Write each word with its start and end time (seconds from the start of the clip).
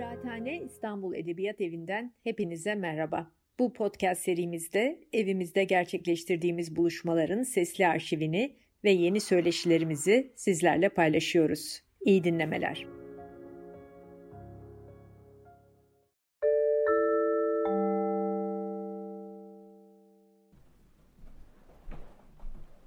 Kıraathane 0.00 0.62
İstanbul 0.62 1.14
Edebiyat 1.14 1.60
Evi'nden 1.60 2.14
hepinize 2.24 2.74
merhaba. 2.74 3.30
Bu 3.58 3.72
podcast 3.72 4.22
serimizde 4.22 5.00
evimizde 5.12 5.64
gerçekleştirdiğimiz 5.64 6.76
buluşmaların 6.76 7.42
sesli 7.42 7.86
arşivini 7.86 8.56
ve 8.84 8.90
yeni 8.90 9.20
söyleşilerimizi 9.20 10.32
sizlerle 10.36 10.88
paylaşıyoruz. 10.88 11.82
İyi 12.00 12.24
dinlemeler. 12.24 12.86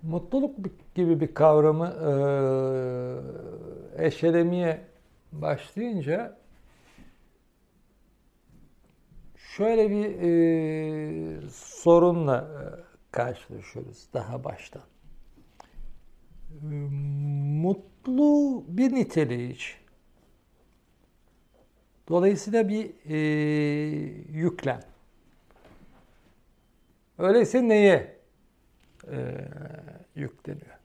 Mutluluk 0.01 0.55
gibi 0.95 1.19
bir 1.19 1.33
kavramı 1.33 1.87
e, 3.97 4.05
eşelemeye 4.05 4.79
başlayınca 5.31 6.42
şöyle 9.57 9.89
bir 9.89 10.05
e, 10.21 11.49
sorunla 11.51 12.37
e, 12.37 12.63
karşılaşıyoruz 13.11 14.07
daha 14.13 14.43
baştan. 14.43 14.81
Mutlu 17.61 18.63
bir 18.67 18.93
niteleyici. 18.93 19.65
Dolayısıyla 22.07 22.69
bir 22.69 22.91
e, 23.05 23.17
yüklem. 24.31 24.81
Öyleyse 27.17 27.67
neye 27.67 28.17
e, 29.11 29.47
yükleniyor? 30.15 30.77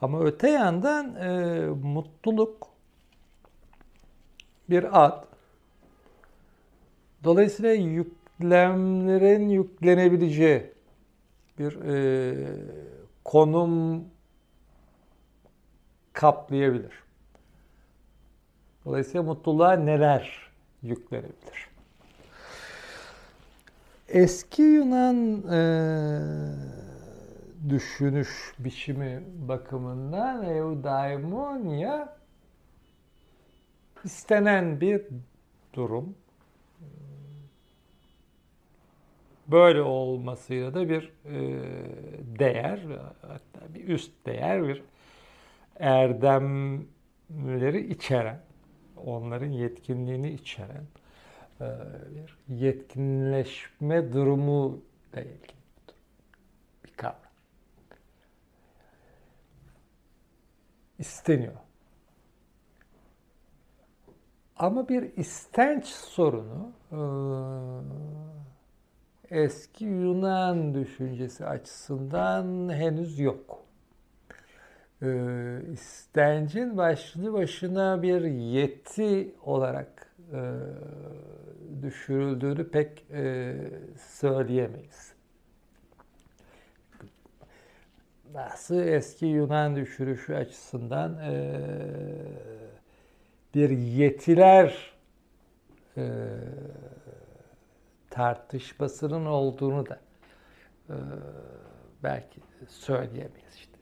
Ama 0.00 0.20
öte 0.20 0.50
yandan 0.50 1.14
e, 1.14 1.60
mutluluk 1.66 2.68
bir 4.70 5.04
ad. 5.04 5.27
Dolayısıyla 7.24 7.72
yüklemlerin 7.72 9.48
yüklenebileceği 9.48 10.72
bir 11.58 11.80
e, 11.80 12.34
konum 13.24 14.04
kaplayabilir. 16.12 16.92
Dolayısıyla 18.84 19.22
mutluluğa 19.22 19.72
neler 19.72 20.50
yüklenebilir? 20.82 21.68
Eski 24.08 24.62
Yunan 24.62 25.42
e, 25.52 25.60
düşünüş 27.68 28.54
biçimi 28.58 29.22
bakımından 29.48 30.44
eudaimonia 30.44 32.16
istenen 34.04 34.80
bir 34.80 35.02
durum. 35.74 36.14
Böyle 39.48 39.82
olmasıyla 39.82 40.74
da 40.74 40.88
bir 40.88 41.12
e, 41.24 41.38
değer, 42.38 42.80
hatta 43.22 43.74
bir 43.74 43.88
üst 43.88 44.26
değer, 44.26 44.68
bir 44.68 44.82
erdemleri 45.76 46.86
içeren, 47.92 48.40
onların 48.96 49.50
yetkinliğini 49.50 50.30
içeren 50.30 50.84
e, 51.60 51.66
bir 52.14 52.38
yetkinleşme 52.54 54.12
durumu 54.12 54.80
da 55.12 55.20
ilgili 55.20 55.58
bir 56.84 56.90
kavram. 56.90 57.18
İsteniyor. 60.98 61.54
Ama 64.56 64.88
bir 64.88 65.16
istenç 65.16 65.84
sorunu 65.86 66.72
e, 66.92 66.98
eski 69.30 69.84
Yunan 69.84 70.74
düşüncesi 70.74 71.46
açısından 71.46 72.72
henüz 72.72 73.18
yok. 73.18 73.64
E, 75.02 75.08
istencin 75.72 76.76
başlı 76.76 77.32
başına 77.32 78.02
bir 78.02 78.20
yeti 78.24 79.34
olarak 79.42 80.12
e, 80.32 80.40
düşürüldüğünü 81.82 82.70
pek 82.70 83.06
söyleyemeyiz. 83.98 85.12
Nasıl 88.34 88.78
eski 88.80 89.26
Yunan 89.26 89.76
düşürüşü 89.76 90.34
açısından 90.34 91.18
bir 93.54 93.70
yetiler 93.70 94.92
e, 95.96 96.04
tartışmasının 98.18 99.26
olduğunu 99.26 99.86
da 99.86 99.98
e, 100.88 100.94
belki 102.02 102.40
söyleyemeyiz 102.68 103.54
işte. 103.54 103.78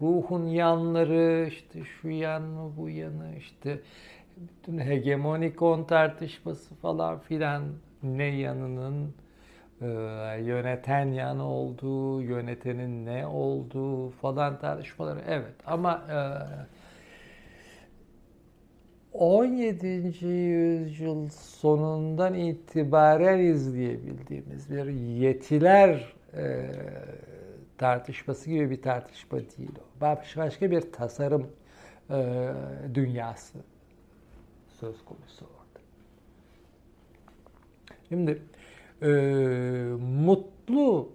Ruhun 0.00 0.46
yanları 0.46 1.46
işte 1.48 1.84
şu 1.84 2.08
yan 2.08 2.42
mı 2.42 2.72
bu 2.76 2.88
yanı 2.88 3.36
işte 3.36 3.80
bütün 4.36 4.78
hegemonik 4.78 5.62
on 5.62 5.84
tartışması 5.84 6.74
falan 6.74 7.18
filan 7.18 7.62
ne 8.02 8.24
yanının 8.24 9.14
e, 9.80 9.86
yöneten 10.42 11.06
yanı 11.06 11.44
olduğu, 11.44 12.22
yönetenin 12.22 13.06
ne 13.06 13.26
olduğu 13.26 14.10
falan 14.10 14.58
tartışmaları 14.58 15.20
evet 15.28 15.54
ama 15.66 16.02
e, 16.10 16.18
17. 19.12 20.26
yüzyıl 20.26 21.28
sonundan 21.28 22.34
itibaren 22.34 23.38
izleyebildiğimiz 23.38 24.70
bir 24.70 24.86
yetiler 25.20 26.14
e, 26.34 26.70
tartışması 27.78 28.50
gibi 28.50 28.70
bir 28.70 28.82
tartışma 28.82 29.38
değil 29.38 29.70
o. 29.78 30.00
Başka 30.36 30.70
bir 30.70 30.92
tasarım 30.92 31.46
e, 32.10 32.48
dünyası 32.94 33.58
söz 34.80 35.04
konusu 35.04 35.44
orada. 35.44 35.80
Şimdi 38.08 38.42
e, 39.02 39.08
mutlu 40.24 41.08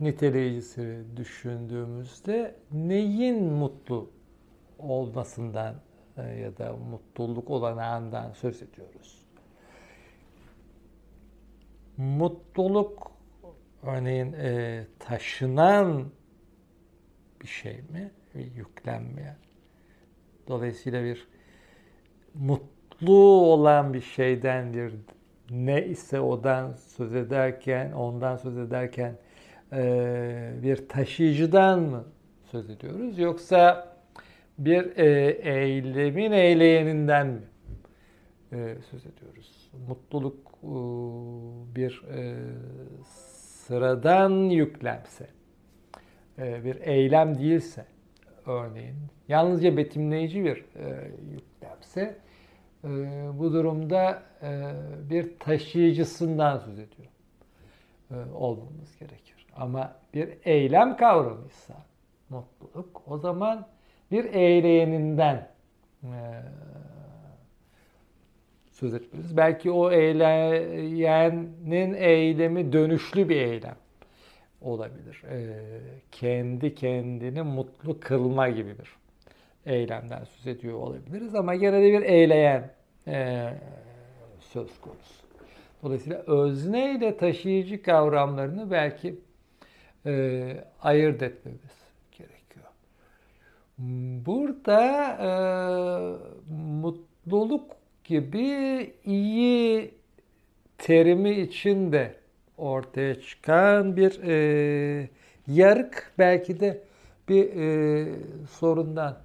niteleyicisi 0.00 1.02
düşündüğümüzde 1.16 2.54
neyin 2.72 3.44
mutlu 3.44 4.10
olmasından 4.78 5.74
ya 6.22 6.58
da 6.58 6.76
mutluluk 6.76 7.50
olanağından 7.50 8.32
söz 8.32 8.62
ediyoruz. 8.62 9.26
Mutluluk 11.96 13.10
örneğin 13.82 14.32
e, 14.32 14.84
taşınan 14.98 16.04
bir 17.42 17.46
şey 17.46 17.76
mi? 17.76 18.10
Bir 18.34 18.54
yüklenmeyen. 18.54 19.36
Dolayısıyla 20.48 21.04
bir 21.04 21.28
mutlu 22.34 23.20
olan 23.42 23.94
bir 23.94 24.00
şeyden 24.00 24.74
bir 24.74 24.94
ne 25.50 25.86
ise 25.86 26.20
odan 26.20 26.72
söz 26.72 27.14
ederken, 27.14 27.92
ondan 27.92 28.36
söz 28.36 28.58
ederken 28.58 29.18
e, 29.72 30.52
bir 30.62 30.88
taşıyıcıdan 30.88 31.80
mı 31.80 32.04
söz 32.50 32.70
ediyoruz? 32.70 33.18
Yoksa 33.18 33.95
bir 34.58 34.96
e, 34.96 35.30
eylemin 35.30 36.32
eyleyeninden 36.32 37.26
mi 37.26 37.42
e, 38.52 38.76
söz 38.90 39.06
ediyoruz? 39.06 39.70
Mutluluk 39.88 40.38
e, 40.62 40.70
bir 41.76 42.02
e, 42.10 42.36
sıradan 43.66 44.30
yüklemse, 44.30 45.26
e, 46.38 46.64
bir 46.64 46.76
eylem 46.80 47.38
değilse 47.38 47.86
örneğin, 48.46 48.96
yalnızca 49.28 49.76
betimleyici 49.76 50.44
bir 50.44 50.64
e, 50.76 51.10
yüklemse, 51.30 52.18
e, 52.84 52.88
bu 53.38 53.52
durumda 53.52 54.22
e, 54.42 54.72
bir 55.10 55.38
taşıyıcısından 55.38 56.58
söz 56.58 56.78
ediyor 56.78 57.08
e, 58.10 58.14
olmamız 58.34 58.98
gerekir. 58.98 59.46
Ama 59.56 59.92
bir 60.14 60.38
eylem 60.44 60.96
kavramıysa 60.96 61.74
mutluluk, 62.28 63.02
o 63.06 63.18
zaman 63.18 63.66
bir 64.10 64.24
eyleyeninden 64.24 65.48
e, 66.04 66.14
söz 68.70 68.94
etmeliyiz. 68.94 69.36
Belki 69.36 69.70
o 69.70 69.90
eyleyenin 69.90 71.94
eylemi 71.94 72.72
dönüşlü 72.72 73.28
bir 73.28 73.36
eylem 73.36 73.76
olabilir. 74.60 75.22
E, 75.30 75.56
kendi 76.12 76.74
kendini 76.74 77.42
mutlu 77.42 78.00
kılma 78.00 78.48
gibi 78.48 78.74
bir 78.78 78.96
eylemden 79.72 80.24
söz 80.24 80.46
ediyor 80.46 80.74
olabiliriz 80.74 81.34
ama 81.34 81.54
gene 81.54 81.82
de 81.82 81.92
bir 81.92 82.02
eyleyen 82.02 82.70
e, 83.06 83.48
söz 84.40 84.80
konusu. 84.80 85.26
Dolayısıyla 85.82 86.18
özne 86.18 86.94
ile 86.94 87.16
taşıyıcı 87.16 87.82
kavramlarını 87.82 88.70
belki 88.70 89.14
e, 90.06 90.64
ayırt 90.82 91.22
etmemiz 91.22 91.85
Burada 93.78 95.08
e, 95.20 95.30
mutluluk 96.52 97.70
gibi 98.04 98.94
iyi 99.04 99.94
terimi 100.78 101.30
içinde 101.30 102.14
ortaya 102.58 103.20
çıkan 103.20 103.96
bir 103.96 104.22
e, 104.22 105.08
yarık 105.46 106.12
belki 106.18 106.60
de 106.60 106.82
bir 107.28 107.56
e, 107.56 108.14
sorundan 108.50 109.16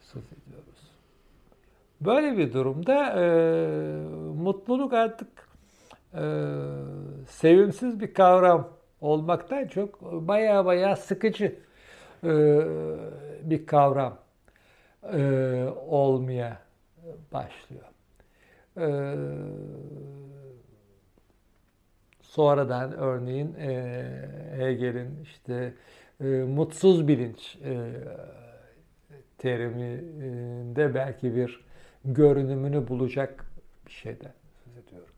söz 0.00 0.24
ediyoruz. 0.24 0.90
Böyle 2.00 2.38
bir 2.38 2.52
durumda 2.52 3.22
e, 3.22 3.26
mutluluk 4.42 4.92
artık 4.92 5.28
e, 6.14 6.22
sevimsiz 7.28 8.00
bir 8.00 8.14
kavram 8.14 8.68
olmaktan 9.00 9.66
çok 9.66 10.02
baya 10.02 10.64
baya 10.64 10.96
sıkıcı 10.96 11.64
bir 13.42 13.66
kavram 13.66 14.18
e, 15.12 15.64
olmaya 15.86 16.58
başlıyor. 17.32 17.84
E, 18.76 18.86
sonradan 22.22 22.92
örneğin 22.92 23.54
e, 23.54 24.02
Hegel'in 24.56 25.22
işte 25.22 25.74
e, 26.20 26.24
mutsuz 26.24 27.08
bilinç 27.08 27.58
teriminde 29.38 30.94
belki 30.94 31.36
bir 31.36 31.64
görünümünü 32.04 32.88
bulacak 32.88 33.46
bir 33.86 33.92
şeyden 33.92 34.32
söz 34.64 34.76
ediyorum. 34.76 35.14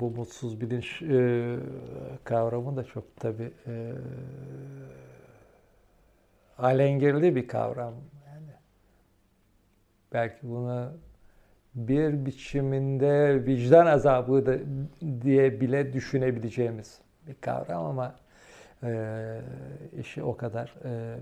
Bu 0.00 0.10
mutsuz 0.10 0.60
bilinç 0.60 1.02
e, 1.02 1.56
kavramı 2.24 2.76
da 2.76 2.84
çok 2.84 3.16
tabi 3.16 3.50
e, 3.66 3.92
alengirli 6.58 7.36
bir 7.36 7.48
kavram. 7.48 7.94
Yani 8.26 8.52
belki 10.12 10.48
buna 10.48 10.92
bir 11.74 12.26
biçiminde 12.26 13.44
vicdan 13.46 13.86
azabı 13.86 14.46
da 14.46 14.58
diye 15.22 15.60
bile 15.60 15.92
düşünebileceğimiz 15.92 17.00
bir 17.26 17.34
kavram 17.34 17.84
ama 17.86 18.14
e, 18.82 19.40
işi 20.00 20.22
o 20.22 20.36
kadar 20.36 20.74
e, 20.84 21.18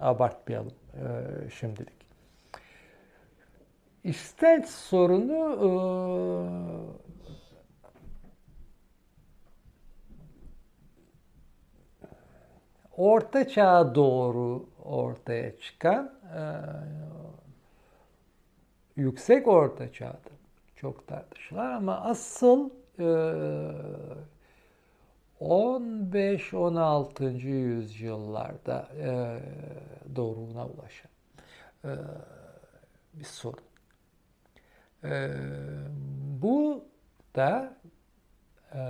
abartmayalım 0.00 0.72
e, 0.94 1.50
şimdilik. 1.50 1.98
İstenç 4.04 4.66
sorunu 4.66 5.54
e, 5.54 5.68
Orta 12.98 13.48
Çağ'a 13.48 13.94
doğru 13.94 14.66
ortaya 14.84 15.58
çıkan 15.58 16.12
e, 16.34 16.42
yüksek 18.96 19.48
Orta 19.48 19.92
Çağ'da 19.92 20.30
çok 20.76 21.06
tartışılan 21.06 21.72
ama 21.72 22.00
asıl 22.00 22.70
e, 22.98 23.04
15-16. 25.40 27.46
yüzyıllarda 27.46 28.88
e, 28.98 29.38
doğruluğuna 30.16 30.66
ulaşan 30.66 31.10
e, 31.84 31.90
bir 33.14 33.24
sorun. 33.24 33.64
E, 35.04 35.30
bu 36.42 36.84
da 37.36 37.76
e, 38.74 38.80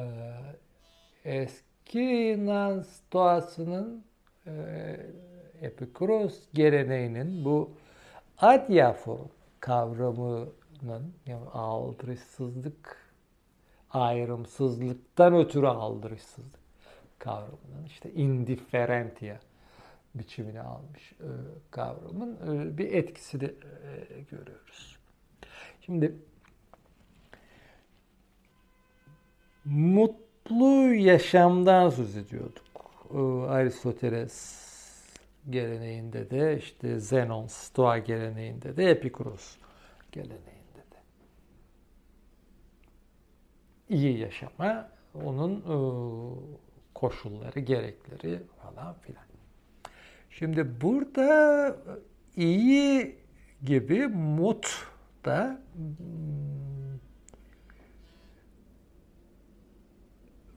eski 1.25 1.68
Yunan 1.95 2.81
stoğasının 2.81 4.05
e, 4.47 4.53
Epikuros 5.63 6.41
geleneğinin 6.55 7.45
bu 7.45 7.71
adyaforum 8.39 9.31
kavramının 9.61 11.15
yani 11.27 11.49
aldırışsızlık 11.53 13.09
ayrımsızlıktan 13.91 15.35
ötürü 15.35 15.67
aldırışsızlık 15.67 16.61
kavramının 17.19 17.85
işte 17.87 18.13
indifferentia 18.13 19.37
biçimini 20.15 20.61
almış 20.61 21.13
e, 21.13 21.29
kavramın 21.71 22.37
e, 22.37 22.79
bir 22.79 22.93
etkisi 22.93 23.41
de 23.41 23.47
e, 23.47 24.21
görüyoruz. 24.21 24.99
Şimdi 25.81 26.15
mutlu 30.51 30.95
yaşamdan 30.95 31.91
söz 31.91 32.17
ediyorduk. 32.17 32.65
E, 33.15 33.19
Aristoteles 33.51 34.69
geleneğinde 35.51 36.31
de 36.31 36.59
işte 36.59 37.01
Zenon, 37.01 37.47
Stoa 37.47 37.99
geleneğinde 37.99 38.77
de 38.77 38.91
Epikuros 38.91 39.57
geleneğinde 40.13 40.59
iyi 43.89 44.19
yaşama, 44.19 44.89
onun 45.25 45.55
e, 45.57 45.77
koşulları, 46.95 47.61
gerekleri 47.61 48.41
falan 48.63 48.95
filan. 48.95 49.23
Şimdi 50.31 50.81
burada 50.81 51.77
iyi 52.37 53.17
gibi 53.65 54.07
mut 54.07 54.87
da 55.25 55.61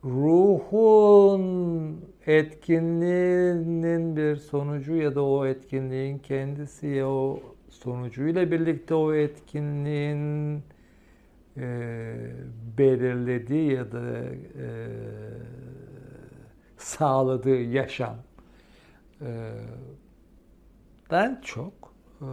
ruhun 0.04 2.00
etkinliğinin 2.26 4.16
bir 4.16 4.36
sonucu 4.36 4.96
ya 4.96 5.14
da 5.14 5.24
o 5.24 5.46
etkinliğin 5.46 6.18
kendisi 6.18 6.86
ya 6.86 7.08
o 7.08 7.40
sonucuyla 7.68 8.50
birlikte 8.50 8.94
o 8.94 9.14
etkinliğin 9.14 10.62
e, 11.56 12.14
belirlediği 12.78 13.72
ya 13.72 13.92
da 13.92 14.24
e, 14.58 14.68
sağladığı 16.76 17.60
yaşam 17.60 18.16
e, 19.20 19.52
den 21.10 21.40
çok 21.44 21.94
e, 22.20 22.28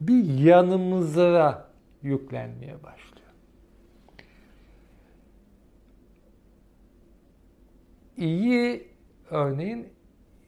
bir 0.00 0.24
yanımıza 0.24 1.68
yüklenmeye 2.02 2.82
başlıyor. 2.82 3.13
İyi 8.16 8.88
örneğin 9.30 9.88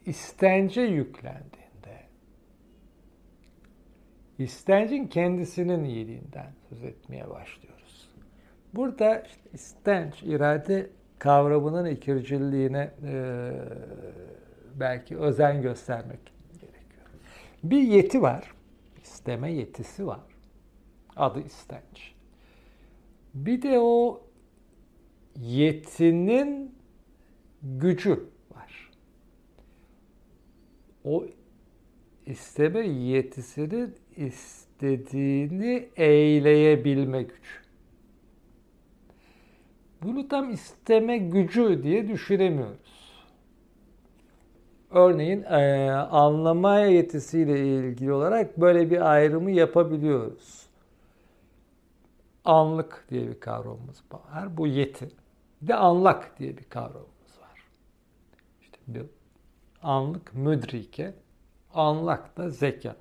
istence 0.06 0.80
yüklendi 0.80 1.66
istencin 4.38 5.06
kendisinin 5.06 5.84
iyiliğinden 5.84 6.50
söz 6.68 6.84
etmeye 6.84 7.30
başlıyoruz. 7.30 8.08
Burada 8.74 9.20
işte 9.20 9.50
istenç, 9.52 10.22
irade 10.22 10.90
kavramının 11.18 11.86
ikircilliğine 11.86 12.90
e, 13.04 13.50
belki 14.74 15.18
özen 15.18 15.62
göstermek 15.62 16.20
gerekiyor. 16.52 17.06
Bir 17.64 17.82
yeti 17.82 18.22
var, 18.22 18.52
isteme 19.02 19.52
yetisi 19.52 20.06
var. 20.06 20.20
Adı 21.16 21.40
istenç. 21.40 22.14
Bir 23.34 23.62
de 23.62 23.78
o 23.78 24.22
yetinin 25.36 26.75
gücü 27.62 28.30
var. 28.54 28.90
O 31.04 31.24
isteme 32.26 32.86
yetisinin 32.86 33.94
istediğini 34.16 35.88
eyleyebilme 35.96 37.22
gücü. 37.22 37.66
Bunu 40.02 40.28
tam 40.28 40.50
isteme 40.50 41.18
gücü 41.18 41.82
diye 41.82 42.08
düşünemiyoruz. 42.08 42.96
Örneğin 44.90 45.42
e, 45.42 45.90
anlama 45.92 46.78
yetisiyle 46.78 47.66
ilgili 47.66 48.12
olarak 48.12 48.60
böyle 48.60 48.90
bir 48.90 49.12
ayrımı 49.12 49.50
yapabiliyoruz. 49.50 50.66
Anlık 52.44 53.06
diye 53.10 53.28
bir 53.28 53.40
kavramımız 53.40 54.02
var. 54.12 54.56
Bu 54.56 54.66
yeti. 54.66 55.08
Bir 55.62 55.68
de 55.68 55.74
anlak 55.74 56.38
diye 56.38 56.56
bir 56.56 56.64
bir 56.64 57.15
anlık 59.82 60.34
müdrike, 60.34 61.14
anlak 61.74 62.36
da 62.36 62.50
zeka. 62.50 62.96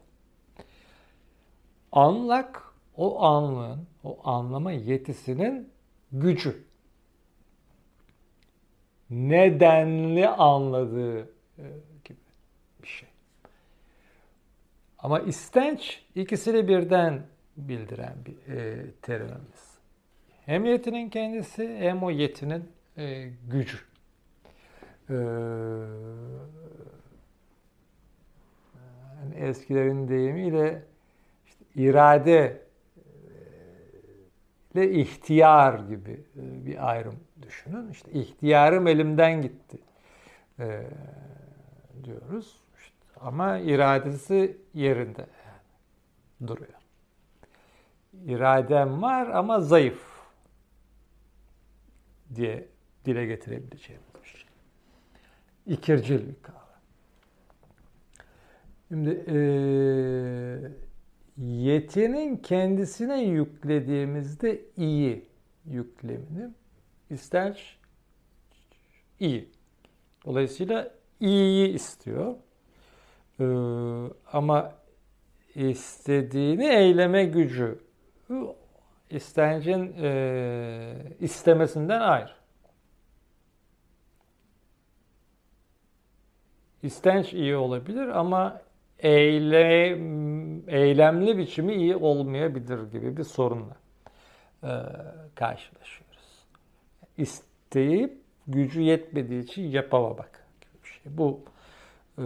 Anlak 1.91 2.63
o 2.97 3.23
anlığın, 3.23 3.87
o 4.03 4.19
anlama 4.23 4.71
yetisinin 4.71 5.69
gücü. 6.11 6.63
Nedenli 9.09 10.27
anladığı 10.27 11.19
e, 11.57 11.63
gibi 12.05 12.17
bir 12.83 12.87
şey. 12.87 13.09
Ama 14.99 15.19
istenç 15.19 16.03
ikisini 16.15 16.67
birden 16.67 17.25
bildiren 17.57 18.15
bir 18.25 18.53
e, 18.53 18.91
terimimiz. 19.01 19.77
Hem 20.45 20.65
yetinin 20.65 21.09
kendisi 21.09 21.77
hem 21.79 22.03
o 22.03 22.11
yetinin 22.11 22.71
e, 22.97 23.29
gücü. 23.47 23.77
E, 25.09 25.15
eskilerin 29.35 30.07
deyimiyle 30.07 30.83
işte 31.45 31.65
irade 31.75 32.61
ile 34.73 34.91
ihtiyar 34.91 35.79
gibi 35.79 36.23
bir 36.35 36.89
ayrım 36.89 37.19
düşünün. 37.41 37.91
İşte 37.91 38.11
ihtiyarım 38.11 38.87
elimden 38.87 39.41
gitti 39.41 39.77
e, 40.59 40.81
diyoruz. 42.03 42.59
İşte 42.79 42.95
ama 43.21 43.57
iradesi 43.57 44.57
yerinde 44.73 45.21
yani 45.45 46.47
duruyor. 46.47 46.73
İradem 48.25 49.01
var 49.01 49.27
ama 49.27 49.59
zayıf 49.59 50.15
diye 52.35 52.67
dile 53.05 53.25
getirebileceğimiz. 53.25 54.14
İkircil 55.67 56.27
bir 56.27 56.35
kavram. 56.41 56.61
Şimdi 58.87 59.09
e, 59.27 59.37
yetinin 61.37 62.37
kendisine 62.37 63.23
yüklediğimizde 63.23 64.61
iyi 64.77 65.25
yüklemini 65.65 66.49
ister 67.09 67.77
iyi. 69.19 69.49
Dolayısıyla 70.25 70.91
iyiyi 71.19 71.73
istiyor. 71.73 72.35
Ee, 73.39 73.43
ama 74.33 74.73
istediğini 75.55 76.65
eyleme 76.65 77.25
gücü 77.25 77.79
istencin 79.09 79.95
e, 80.01 80.95
istemesinden 81.19 82.01
ayrı. 82.01 82.31
İstenç 86.85 87.33
iyi 87.33 87.55
olabilir 87.55 88.07
ama 88.07 88.61
eylem, 88.99 90.69
eylemli 90.69 91.37
biçimi 91.37 91.73
iyi 91.73 91.95
olmayabilir 91.95 92.91
gibi 92.91 93.17
bir 93.17 93.23
sorunla 93.23 93.75
e, 94.63 94.71
karşılaşıyoruz. 95.35 96.45
İsteyip 97.17 98.17
gücü 98.47 98.81
yetmediği 98.81 99.43
için 99.43 99.63
yapamamak 99.63 100.45
gibi 100.61 100.83
bir 100.83 100.89
şey. 100.89 101.17
Bu 101.17 101.39
e, 102.17 102.23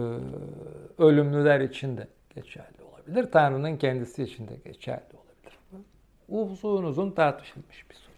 ölümlüler 0.98 1.60
için 1.60 1.96
de 1.96 2.08
geçerli 2.34 2.82
olabilir. 2.92 3.32
Tanrı'nın 3.32 3.76
kendisi 3.76 4.22
için 4.22 4.48
de 4.48 4.56
geçerli 4.64 5.02
olabilir. 5.14 5.84
Uzun 6.28 6.82
uzun 6.82 7.10
tartışılmış 7.10 7.90
bir 7.90 7.94
soru. 7.94 8.14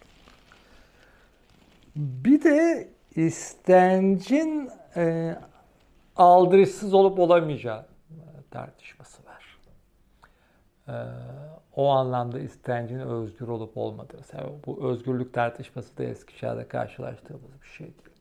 Bir 1.95 2.43
de 2.43 2.87
istencin 3.15 4.69
e, 4.95 5.35
aldırışsız 6.15 6.93
olup 6.93 7.19
olamayacağı 7.19 7.85
tartışması 8.51 9.25
var. 9.25 9.59
Ee, 10.87 10.91
o 11.75 11.89
anlamda 11.89 12.39
istencin 12.39 12.99
özgür 12.99 13.47
olup 13.47 13.77
olmadığı. 13.77 14.17
Mesela 14.17 14.49
bu 14.65 14.89
özgürlük 14.89 15.33
tartışması 15.33 15.97
da 15.97 16.03
eski 16.03 16.37
çağda 16.37 16.67
karşılaştığımız 16.67 17.61
bir 17.61 17.67
şey 17.67 17.87
değil. 17.87 18.17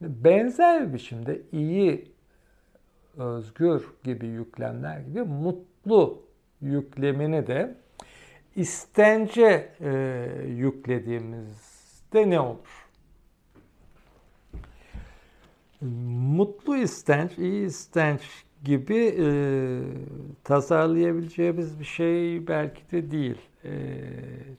Benzer 0.00 0.88
bir 0.88 0.94
biçimde 0.94 1.42
iyi, 1.52 2.12
özgür 3.16 3.86
gibi 4.04 4.26
yüklemler 4.26 5.00
gibi 5.00 5.22
mutlu 5.22 6.22
yüklemini 6.60 7.46
de 7.46 7.74
istence 8.56 9.72
e, 9.80 9.90
yüklediğimizde 10.46 12.30
ne 12.30 12.40
olur? 12.40 12.85
Mutlu 16.36 16.76
istenç, 16.76 17.38
iyi 17.38 17.66
istenç 17.66 18.20
gibi 18.64 19.14
e, 19.18 19.28
tasarlayabileceğimiz 20.44 21.80
bir 21.80 21.84
şey 21.84 22.48
belki 22.48 22.90
de 22.92 23.10
değil. 23.10 23.38
E, 23.64 23.70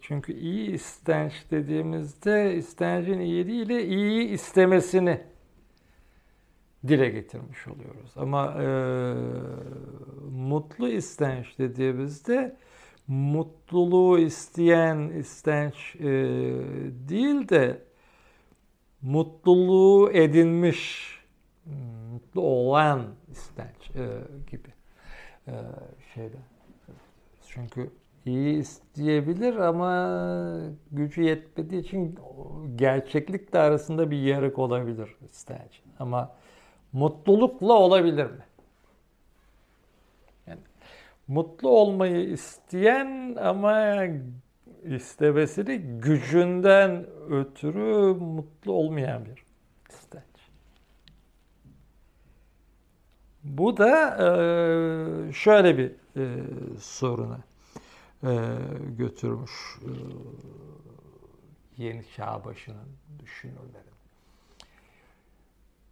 çünkü 0.02 0.34
iyi 0.34 0.72
istenç 0.72 1.34
dediğimizde 1.52 2.56
istencin 2.56 3.20
iyiliğiyle 3.20 3.86
iyi 3.86 4.28
istemesini 4.28 5.20
dile 6.88 7.10
getirmiş 7.10 7.68
oluyoruz. 7.68 8.12
Ama 8.16 8.64
e, 8.64 8.68
mutlu 10.32 10.90
istenç 10.90 11.60
dediğimizde 11.60 12.58
mutluluğu 13.08 14.20
isteyen 14.20 14.98
istenç 14.98 15.96
e, 15.96 16.04
değil 17.10 17.50
de 17.50 17.82
mutluluğu 19.02 20.12
edinmiş, 20.12 21.17
mutlu 22.12 22.42
olan 22.42 23.06
istenç 23.32 23.96
e, 23.96 24.06
gibi 24.52 24.70
e, 25.48 25.54
şeyde. 26.14 26.38
Çünkü 27.48 27.92
iyi 28.26 28.60
isteyebilir 28.60 29.56
ama 29.56 30.12
gücü 30.92 31.22
yetmediği 31.22 31.82
için 31.82 32.20
gerçeklikle 32.76 33.60
arasında 33.60 34.12
bir 34.12 34.18
yarık 34.18 34.60
olabilir 34.60 35.16
istenç. 35.32 35.82
Ama 36.00 36.32
mutlulukla 36.94 37.74
olabilir 37.74 38.26
mi? 38.26 38.46
Yani 40.48 40.60
mutlu 41.28 41.70
olmayı 41.70 42.30
isteyen 42.30 43.36
ama 43.36 43.96
istemesini 44.84 45.78
gücünden 45.78 47.06
ötürü 47.30 48.14
mutlu 48.14 48.72
olmayan 48.72 49.26
bir 49.26 49.44
istenç. 49.90 50.24
Bu 53.48 53.78
da 53.78 54.18
e, 54.18 55.34
şöyle 55.34 55.78
bir 55.78 55.92
e, 56.18 56.44
soruna 56.80 57.40
e, 58.24 58.30
götürmüş 58.98 59.80
yeni 61.78 62.04
çağ 62.16 62.46
başının 62.46 62.90
düşünürleri. 63.20 63.88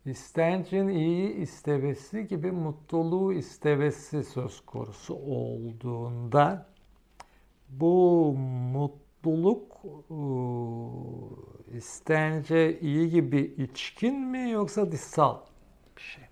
İstencin 0.06 0.88
iyi 0.88 1.34
istevesi 1.34 2.28
gibi 2.28 2.52
mutluluğu 2.52 3.34
istevesi 3.34 4.24
söz 4.24 4.66
konusu 4.66 5.16
olduğunda 5.16 6.70
bu 7.70 8.34
mutluluk 8.74 9.82
istence 11.74 12.80
iyi 12.80 13.10
gibi 13.10 13.42
içkin 13.58 14.20
mi 14.20 14.50
yoksa 14.50 14.92
dışsal 14.92 15.38
bir 15.98 16.02
şey? 16.02 16.24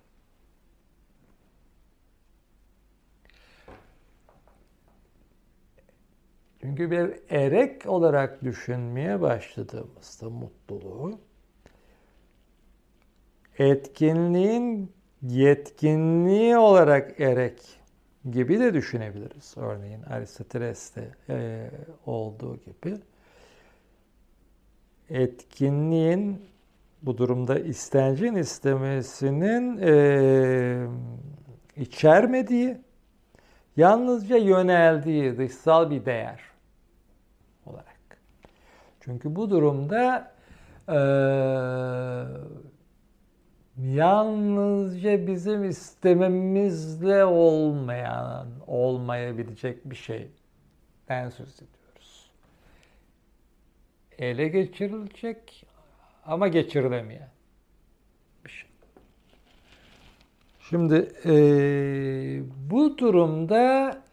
Çünkü 6.64 6.90
bir 6.90 7.10
erek 7.30 7.86
olarak 7.86 8.44
düşünmeye 8.44 9.20
başladığımızda 9.20 10.30
mutluluğu 10.30 11.18
etkinliğin 13.58 14.92
yetkinliği 15.22 16.56
olarak 16.56 17.20
erek 17.20 17.80
gibi 18.30 18.60
de 18.60 18.74
düşünebiliriz. 18.74 19.54
Örneğin 19.56 20.02
Aristoteles'te 20.02 21.08
e, 21.28 21.70
olduğu 22.06 22.56
gibi 22.56 22.96
etkinliğin 25.10 26.42
bu 27.02 27.18
durumda 27.18 27.58
istencin 27.58 28.34
istemesinin 28.34 29.78
e, 29.78 30.86
içermediği, 31.76 32.76
yalnızca 33.76 34.36
yöneldiği 34.36 35.38
dışsal 35.38 35.90
bir 35.90 36.04
değer. 36.04 36.53
Çünkü 39.04 39.36
bu 39.36 39.50
durumda 39.50 40.32
e, 40.88 40.98
yalnızca 43.76 45.26
bizim 45.26 45.64
istememizle 45.64 47.24
olmayan, 47.24 48.48
olmayabilecek 48.66 49.90
bir 49.90 49.96
şeyden 49.96 51.30
söz 51.30 51.54
ediyoruz. 51.54 52.30
Ele 54.18 54.48
geçirilecek 54.48 55.66
ama 56.24 56.48
geçirilemeyen 56.48 57.30
bir 58.44 58.50
şey. 58.50 58.70
Şimdi 60.60 61.12
e, 61.24 61.34
bu 62.70 62.98
durumda 62.98 64.03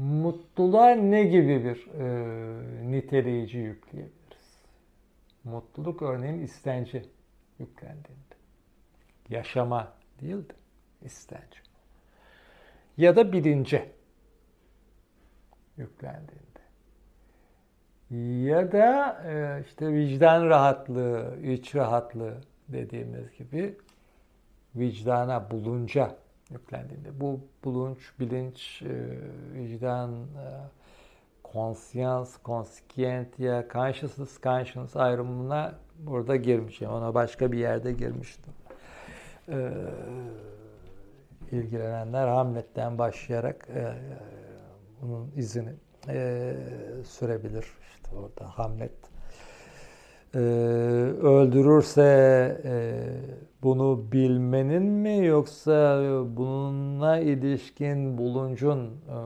mutluluğa 0.00 0.90
ne 0.90 1.24
gibi 1.24 1.64
bir 1.64 1.86
e, 2.00 2.90
niteleyici 2.90 3.58
yükleyebiliriz? 3.58 4.62
Mutluluk 5.44 6.02
örneğin 6.02 6.40
istenci 6.40 7.02
yüklendiğinde. 7.58 8.34
Yaşama 9.28 9.92
değil 10.20 10.48
de 10.48 10.54
istenci. 11.02 11.60
Ya 12.96 13.16
da 13.16 13.32
bilince 13.32 13.90
yüklendiğinde. 15.76 16.40
Ya 18.50 18.72
da 18.72 19.22
e, 19.26 19.64
işte 19.66 19.92
vicdan 19.92 20.46
rahatlığı, 20.48 21.38
iç 21.42 21.74
rahatlığı 21.74 22.40
dediğimiz 22.68 23.38
gibi 23.38 23.78
vicdana 24.74 25.50
bulunca 25.50 26.16
yüklendiğinde 26.50 27.20
bu 27.20 27.40
bulunç, 27.64 28.12
bilinç, 28.20 28.82
e, 28.82 29.18
vicdan, 29.54 30.10
konsyans, 31.52 32.36
konskiyentia, 32.36 33.64
consciousness, 33.72 34.40
conscience 34.42 34.98
ayrımına 34.98 35.74
burada 35.98 36.36
girmişim. 36.36 36.90
Ona 36.90 37.14
başka 37.14 37.52
bir 37.52 37.58
yerde 37.58 37.92
girmiştim. 37.92 38.52
Ee, 39.48 39.72
ilgilenenler 41.52 42.28
Hamlet'ten 42.28 42.98
başlayarak 42.98 43.68
e, 43.74 43.94
bunun 45.02 45.32
izini 45.36 45.72
e, 46.08 46.54
sürebilir. 47.04 47.64
İşte 47.94 48.16
orada 48.16 48.58
Hamlet 48.58 48.99
e, 50.34 50.38
öldürürse 51.22 52.02
e, 52.64 52.72
bunu 53.62 54.12
bilmenin 54.12 54.82
mi 54.82 55.26
yoksa 55.26 56.02
bununla 56.36 57.18
ilişkin 57.18 58.18
buluncun 58.18 58.78
e, 58.86 59.18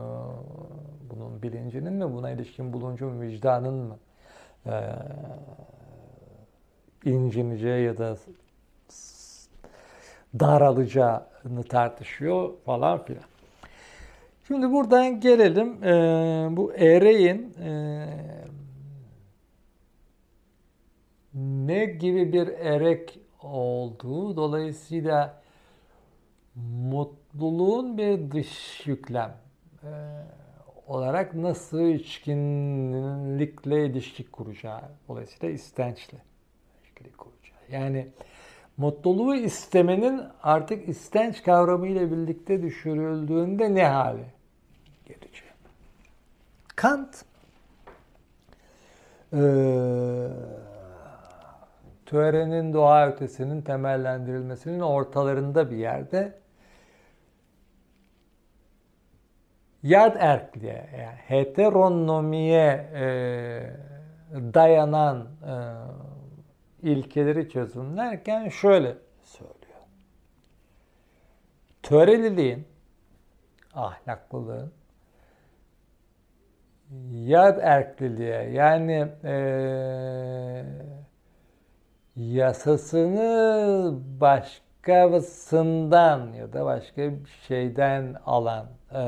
bunun 1.09 1.41
bilincinin 1.41 1.93
mi 1.93 2.13
buna 2.13 2.31
ilişkin 2.31 2.73
buluncun 2.73 3.21
vicdanın 3.21 3.73
mı 3.73 3.97
e, 4.65 4.73
incineceği 7.05 7.85
ya 7.85 7.97
da 7.97 8.17
daralacağını 10.39 11.63
tartışıyor 11.69 12.49
falan 12.65 13.03
filan. 13.03 13.23
Şimdi 14.47 14.71
buradan 14.71 15.19
gelelim 15.19 15.83
e, 15.83 16.47
bu 16.57 16.73
ereğin 16.73 17.53
e, 17.63 18.05
ne 21.35 21.85
gibi 21.85 22.33
bir 22.33 22.47
erek 22.47 23.19
olduğu 23.41 24.35
dolayısıyla 24.35 25.41
mutluluğun 26.55 27.97
bir 27.97 28.31
dış 28.31 28.81
yüklem 28.87 29.37
e, 29.83 29.89
olarak 30.87 31.33
nasıl 31.33 31.81
içkinlikle 31.81 33.85
ilişki 33.85 34.31
kuracağı 34.31 34.81
dolayısıyla 35.07 35.55
istençle 35.55 36.17
ilişki 36.81 37.17
kuracağı. 37.17 37.59
Yani 37.71 38.07
mutluluğu 38.77 39.35
istemenin 39.35 40.21
artık 40.43 40.89
istenç 40.89 41.43
kavramı 41.43 41.87
ile 41.87 42.11
birlikte 42.11 42.61
düşürüldüğünde 42.61 43.75
ne 43.75 43.87
hali 43.87 44.25
gelecek? 45.05 45.43
Kant 46.75 47.25
ee, 49.33 49.37
törenin 52.05 52.73
doğa 52.73 53.07
ötesinin 53.07 53.61
temellendirilmesinin 53.61 54.79
ortalarında 54.79 55.71
bir 55.71 55.77
yerde 55.77 56.33
yad 59.83 60.15
erkliğe 60.19 60.89
yani 60.99 61.17
heteronomiye 61.27 62.89
e, 62.93 63.03
dayanan 64.53 65.27
e, 65.43 65.55
ilkeleri 66.89 67.49
çözümlerken 67.49 68.49
şöyle 68.49 68.97
söylüyor. 69.21 69.55
Töreliliğin, 71.83 72.67
ahlaklılığın 73.73 74.73
yad 77.11 77.57
erkliliğe 77.61 78.49
yani 78.49 79.07
e, 79.23 79.35
yasasını 82.15 83.93
başkasından 84.21 85.53
ya 86.33 86.53
da 86.53 86.65
başka 86.65 87.01
bir 87.01 87.29
şeyden 87.47 88.15
alan 88.25 88.65
e, 88.91 89.03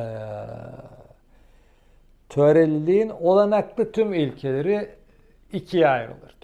töreliliğin 2.29 3.09
olanaklı 3.09 3.91
tüm 3.91 4.13
ilkeleri 4.13 4.89
ikiye 5.53 5.87
ayrılır. 5.87 6.37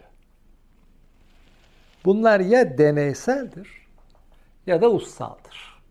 Bunlar 2.05 2.39
ya 2.39 2.77
deneyseldir 2.77 3.88
ya 4.67 4.81
da 4.81 4.89
ussaldır. 4.91 5.81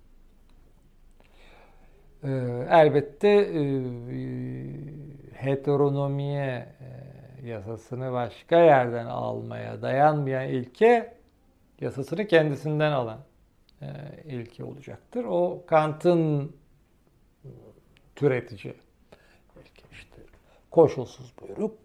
Ee, 2.24 2.28
elbette 2.70 3.28
e, 3.28 3.62
heteronomiye 5.34 6.66
e, 6.80 7.01
yasasını 7.42 8.12
başka 8.12 8.58
yerden 8.58 9.06
almaya 9.06 9.82
dayanmayan 9.82 10.48
ilke 10.48 11.14
yasasını 11.80 12.26
kendisinden 12.26 12.92
alan 12.92 13.20
e, 13.82 13.86
ilke 14.24 14.64
olacaktır. 14.64 15.24
O 15.24 15.64
Kant'ın 15.66 16.56
türetici 18.16 18.74
ilke 19.56 19.88
işte 19.92 20.16
koşulsuz 20.70 21.34
buyruk, 21.40 21.76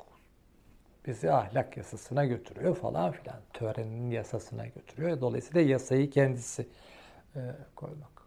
bizi 1.05 1.31
ahlak 1.31 1.77
yasasına 1.77 2.25
götürüyor 2.25 2.75
falan 2.75 3.11
filan. 3.11 3.37
Törenin 3.53 4.11
yasasına 4.11 4.65
götürüyor. 4.67 5.21
Dolayısıyla 5.21 5.61
yasayı 5.61 6.09
kendisi 6.09 6.67
e, 7.35 7.41
koymak. 7.75 8.17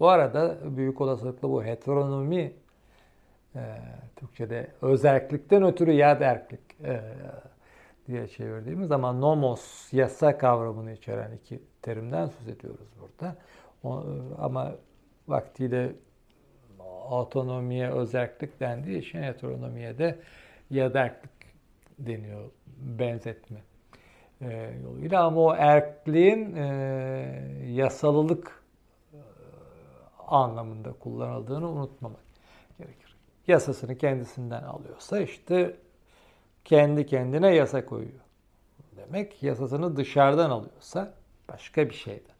Bu 0.00 0.08
arada 0.08 0.58
büyük 0.76 1.00
olasılıkla 1.00 1.48
bu 1.50 1.64
heteronomi 1.64 2.52
e, 3.56 3.62
Türkçe'de 4.16 4.70
özellikten 4.82 5.62
ötürü 5.62 5.92
yad 5.92 6.20
erklik 6.20 6.80
e, 6.84 7.00
diye 8.06 8.28
çevirdiğimiz 8.28 8.88
zaman 8.88 9.20
nomos 9.20 9.92
yasa 9.92 10.38
kavramını 10.38 10.92
içeren 10.92 11.32
iki 11.32 11.62
terimden 11.82 12.26
söz 12.26 12.48
ediyoruz 12.48 12.88
burada. 13.00 13.36
O, 13.84 14.04
ama 14.38 14.74
vaktiyle 15.28 15.92
otonomiye 17.10 17.90
özellik 17.90 18.60
dendiği 18.60 18.98
için 18.98 19.22
heteronomiye 19.22 19.98
de 19.98 20.18
yaderklik 20.70 21.32
deniyor 21.98 22.50
benzetme 22.76 23.58
e, 24.40 24.70
yoluyla 24.82 25.24
ama 25.24 25.40
o 25.40 25.54
erkliğin 25.54 26.56
e, 26.56 26.66
yasalılık 27.66 28.62
e, 29.12 29.18
anlamında 30.28 30.92
kullanıldığını 30.92 31.70
unutmamak. 31.70 32.25
Yasasını 33.48 33.98
kendisinden 33.98 34.62
alıyorsa 34.62 35.20
işte 35.20 35.76
kendi 36.64 37.06
kendine 37.06 37.54
yasa 37.54 37.86
koyuyor. 37.86 38.20
Demek 38.96 39.42
yasasını 39.42 39.96
dışarıdan 39.96 40.50
alıyorsa 40.50 41.14
başka 41.48 41.88
bir 41.88 41.94
şeyden, 41.94 42.36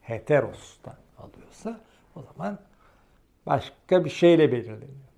heterostan 0.00 0.96
alıyorsa 1.18 1.80
o 2.16 2.22
zaman 2.22 2.58
başka 3.46 4.04
bir 4.04 4.10
şeyle 4.10 4.52
belirleniyor. 4.52 5.08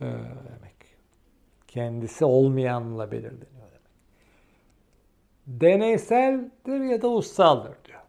Ee, 0.00 0.04
demek 0.04 0.76
kendisi 1.68 2.24
olmayanla 2.24 3.10
belirleniyor 3.10 3.46
demek. 3.50 3.86
Deneyseldir 5.46 6.80
ya 6.80 7.02
da 7.02 7.08
ussaldır 7.08 7.74
diyor. 7.84 8.00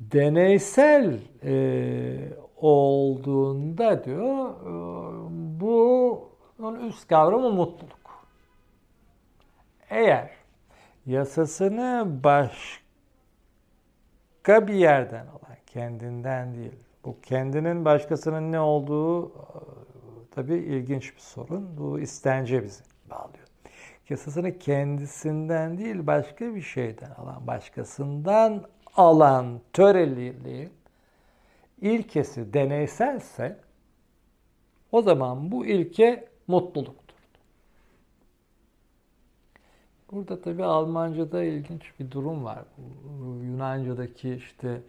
Deneysel 0.00 1.20
e, 1.44 2.43
olduğunda 2.56 4.04
diyor 4.04 4.50
e, 4.50 4.70
bu 5.60 6.28
onun 6.62 6.80
üst 6.80 7.08
kavramı 7.08 7.50
mutluluk. 7.50 8.24
Eğer 9.90 10.30
yasasını 11.06 12.20
başka 12.24 12.84
bir 14.68 14.74
yerden 14.74 15.26
alan, 15.26 15.56
kendinden 15.66 16.54
değil, 16.54 16.78
bu 17.04 17.20
kendinin 17.20 17.84
başkasının 17.84 18.52
ne 18.52 18.60
olduğu 18.60 19.32
Tabii 20.34 20.54
ilginç 20.54 21.14
bir 21.14 21.20
sorun. 21.20 21.76
Bu 21.78 22.00
istence 22.00 22.64
bizi 22.64 22.82
bağlıyor. 23.10 23.46
Yasasını 24.08 24.58
kendisinden 24.58 25.78
değil 25.78 26.06
başka 26.06 26.54
bir 26.54 26.62
şeyden 26.62 27.10
alan, 27.10 27.46
başkasından 27.46 28.62
alan 28.96 29.60
töreliliğin 29.72 30.72
ilkesi 31.84 32.54
deneyselse 32.54 33.56
o 34.92 35.02
zaman 35.02 35.52
bu 35.52 35.66
ilke 35.66 36.28
mutluluktur. 36.46 37.16
Burada 40.12 40.40
tabi 40.40 40.64
Almanca'da 40.64 41.42
ilginç 41.44 41.82
bir 42.00 42.10
durum 42.10 42.44
var. 42.44 42.64
Yunanca'daki 43.42 44.34
işte 44.34 44.80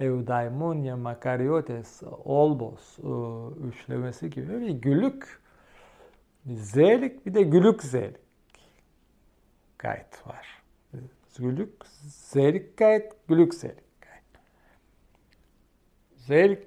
eudaimonia, 0.00 0.96
makariotes, 0.96 2.02
olbos 2.24 2.98
e, 2.98 3.02
üçlemesi 3.68 4.30
gibi 4.30 4.60
bir 4.60 4.70
gülük 4.70 5.40
zelik 6.46 7.26
bir 7.26 7.34
de 7.34 7.42
gülük 7.42 7.82
zelik 7.82 8.20
gayet 9.78 10.26
var. 10.26 10.62
Gülük 11.38 11.86
zelik 12.06 12.76
gayet, 12.76 13.28
gülük 13.28 13.54
zelik 13.54 13.83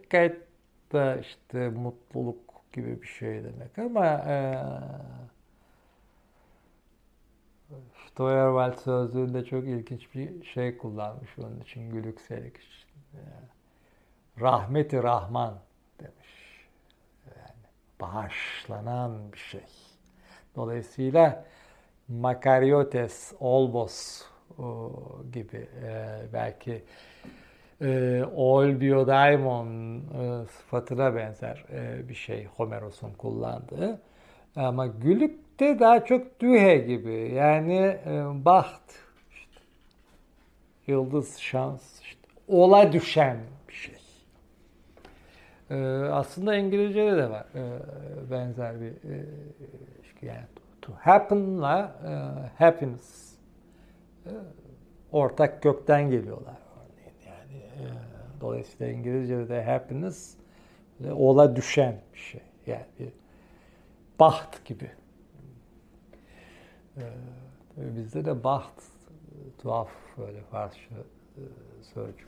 gayet 0.09 0.47
da 0.93 1.17
işte 1.17 1.69
mutluluk 1.69 2.73
gibi 2.73 3.01
bir 3.01 3.07
şey 3.07 3.43
demek 3.43 3.79
ama 3.79 4.05
e, 4.05 4.57
Steuerwald 8.07 8.77
sözlüğünde 8.77 9.45
çok 9.45 9.63
ilginç 9.63 10.15
bir 10.15 10.43
şey 10.45 10.77
kullanmış 10.77 11.39
onun 11.39 11.59
için 11.59 11.89
gülükselik 11.89 12.57
için 12.57 12.87
rahmeti 14.41 15.03
Rahman 15.03 15.59
demiş. 15.99 16.67
Yani 17.25 17.65
bağışlanan 18.01 19.31
bir 19.33 19.37
şey. 19.37 19.65
Dolayısıyla 20.55 21.45
Makariotes, 22.07 23.33
Olbos 23.39 24.21
gibi 25.31 25.67
e, 25.83 26.19
belki 26.33 26.83
e, 27.81 28.23
Ol 28.35 28.81
Biodaimon 28.81 29.97
e, 29.97 30.45
sıfatına 30.45 31.15
benzer 31.15 31.65
e, 31.71 32.09
bir 32.09 32.15
şey 32.15 32.45
Homeros'un 32.45 33.13
kullandığı. 33.13 34.01
Ama 34.55 34.87
gülük 34.87 35.59
de 35.59 35.79
daha 35.79 36.05
çok 36.05 36.39
dühe 36.39 36.77
gibi 36.77 37.31
yani 37.33 37.77
e, 38.05 38.45
baht, 38.45 38.81
işte, 39.31 39.61
yıldız, 40.87 41.37
şans, 41.37 42.01
işte, 42.01 42.27
ola 42.47 42.91
düşen 42.91 43.37
bir 43.67 43.73
şey. 43.73 43.95
E, 45.69 45.75
aslında 46.11 46.55
İngilizce'de 46.55 47.17
de 47.17 47.29
var 47.29 47.45
e, 47.55 47.61
benzer 48.31 48.81
bir 48.81 48.87
e, 48.87 49.25
yani 50.21 50.45
to 50.81 50.93
happen'la 50.99 51.95
e, 52.05 52.11
happiness 52.63 53.33
e, 54.25 54.31
ortak 55.11 55.63
kökten 55.63 56.09
geliyorlar. 56.09 56.66
Yani 57.53 57.89
e, 57.89 58.41
dolayısıyla 58.41 58.93
İngilizce'de 58.93 59.49
de 59.49 59.63
happiness 59.63 60.37
ola 61.11 61.55
düşen 61.55 62.01
bir 62.13 62.19
şey. 62.19 62.41
Yani 62.67 62.85
bir 62.99 63.09
baht 64.19 64.65
gibi. 64.65 64.91
E, 66.97 67.03
bizde 67.77 68.25
de 68.25 68.43
baht 68.43 68.83
tuhaf 69.57 69.89
böyle 70.17 70.41
Farsça 70.41 70.95
e, 71.37 71.43
sözcük. 71.93 72.27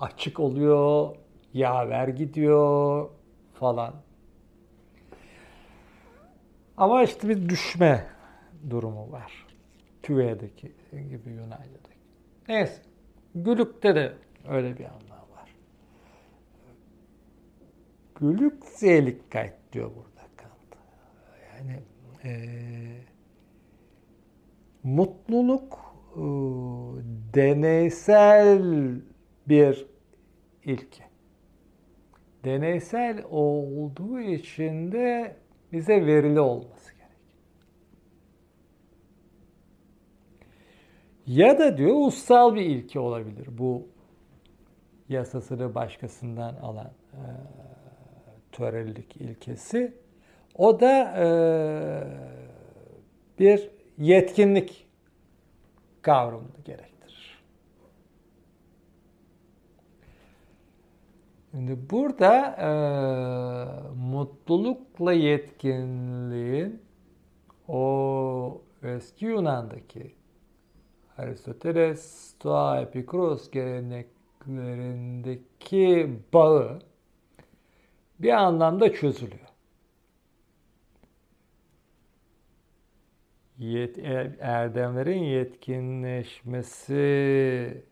Açık 0.00 0.40
oluyor, 0.40 1.16
yaver 1.54 2.08
gidiyor 2.08 3.10
falan. 3.54 3.94
Ama 6.76 7.02
işte 7.02 7.28
bir 7.28 7.48
düşme 7.48 8.06
durumu 8.70 9.12
var. 9.12 9.46
Tüve'deki 10.02 10.72
gibi 10.92 11.30
Yunanca'daki. 11.30 11.98
Neyse. 12.48 12.82
Gülük'te 13.34 13.94
de 13.94 14.12
öyle 14.48 14.78
bir 14.78 14.84
anlam 14.84 15.30
var. 15.32 15.54
Gülük 18.20 18.64
Seligkeit 18.64 19.54
diyor 19.72 19.90
burada 19.96 20.26
Kant. 20.36 20.82
Yani 21.58 21.82
e, 22.24 22.32
mutluluk 24.82 25.94
e, 26.16 26.20
deneysel 27.34 28.94
bir 29.48 29.86
ilke. 30.64 31.04
Deneysel 32.44 33.24
olduğu 33.30 34.20
için 34.20 34.92
de 34.92 35.36
bize 35.72 36.06
verili 36.06 36.40
olması 36.40 36.92
gerek. 36.92 37.08
Ya 41.28 41.58
da 41.58 41.76
diyor 41.76 42.06
ussal 42.06 42.54
bir 42.54 42.60
ilke 42.60 43.00
olabilir 43.00 43.48
bu 43.58 43.88
yasasını 45.08 45.74
başkasından 45.74 46.54
alan 46.54 46.90
e, 47.12 47.22
törelilik 48.52 49.16
ilkesi. 49.16 49.94
O 50.54 50.80
da 50.80 51.02
e, 51.16 51.26
bir 53.38 53.70
yetkinlik 53.98 54.86
kavramını 56.02 56.60
gerektirir. 56.64 57.38
Şimdi 61.50 61.90
burada 61.90 62.46
e, 62.50 62.70
mutlulukla 63.94 65.12
yetkinliğin 65.12 66.82
o 67.68 68.62
eski 68.82 69.24
Yunan'daki 69.24 70.17
Aristoteles, 71.18 72.00
Stoa, 72.00 72.80
Epikuros 72.80 73.50
geleneklerindeki 73.50 76.10
bağı 76.32 76.78
bir 78.18 78.32
anlamda 78.32 78.92
çözülüyor. 78.92 79.48
Yet, 83.58 83.98
e, 83.98 84.36
erdemlerin 84.40 85.22
yetkinleşmesi 85.22 87.84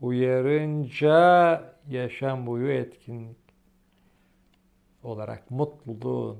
uyarınca 0.00 1.74
yaşam 1.88 2.46
boyu 2.46 2.72
etkinlik 2.72 3.36
olarak 5.02 5.50
mutluluğun 5.50 6.38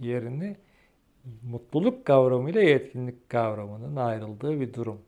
yerini 0.00 0.56
mutluluk 1.42 2.04
kavramıyla 2.04 2.60
yetkinlik 2.60 3.28
kavramının 3.28 3.96
ayrıldığı 3.96 4.60
bir 4.60 4.74
durum. 4.74 5.00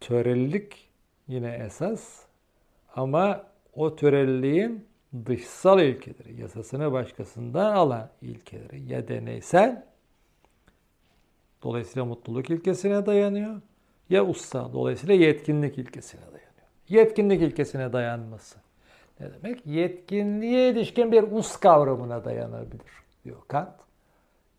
Törelilik 0.00 0.88
yine 1.28 1.54
esas 1.54 2.22
ama 2.94 3.46
o 3.74 3.96
töreliliğin 3.96 4.86
dışsal 5.26 5.80
ilkeleri, 5.80 6.40
yasasını 6.40 6.92
başkasından 6.92 7.74
alan 7.74 8.10
ilkeleri 8.22 8.92
ya 8.92 9.08
deneysel, 9.08 9.86
dolayısıyla 11.62 12.04
mutluluk 12.04 12.50
ilkesine 12.50 13.06
dayanıyor 13.06 13.60
ya 14.10 14.26
usta, 14.26 14.72
dolayısıyla 14.72 15.14
yetkinlik 15.14 15.78
ilkesine 15.78 16.20
dayanıyor. 16.20 16.42
Yetkinlik 16.88 17.42
ilkesine 17.42 17.92
dayanması 17.92 18.58
ne 19.20 19.32
demek? 19.32 19.66
Yetkinliğe 19.66 20.70
ilişkin 20.70 21.12
bir 21.12 21.22
us 21.22 21.56
kavramına 21.56 22.24
dayanabilir 22.24 22.92
diyor 23.24 23.42
Kant. 23.48 23.81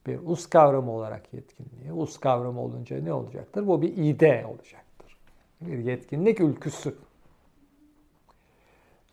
Bir 0.08 0.20
us 0.20 0.50
kavramı 0.50 0.92
olarak 0.92 1.34
yetkinliği. 1.34 1.94
Us 1.94 2.18
kavramı 2.18 2.62
olunca 2.62 3.02
ne 3.02 3.14
olacaktır? 3.14 3.68
Bu 3.68 3.82
bir 3.82 3.98
ide 3.98 4.46
olacaktır. 4.46 5.18
Bir 5.62 5.78
yetkinlik 5.78 6.40
ülküsü 6.40 6.96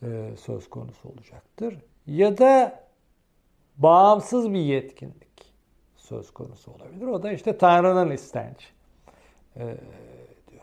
e, 0.02 0.30
söz 0.36 0.70
konusu 0.70 1.08
olacaktır. 1.08 1.78
Ya 2.06 2.38
da 2.38 2.84
bağımsız 3.76 4.52
bir 4.52 4.58
yetkinlik 4.58 5.52
söz 5.96 6.30
konusu 6.30 6.72
olabilir. 6.72 7.06
O 7.06 7.22
da 7.22 7.32
işte 7.32 7.58
Tanrı'nın 7.58 8.10
istenci 8.10 8.66
e, 9.56 9.60
diyor. 10.50 10.62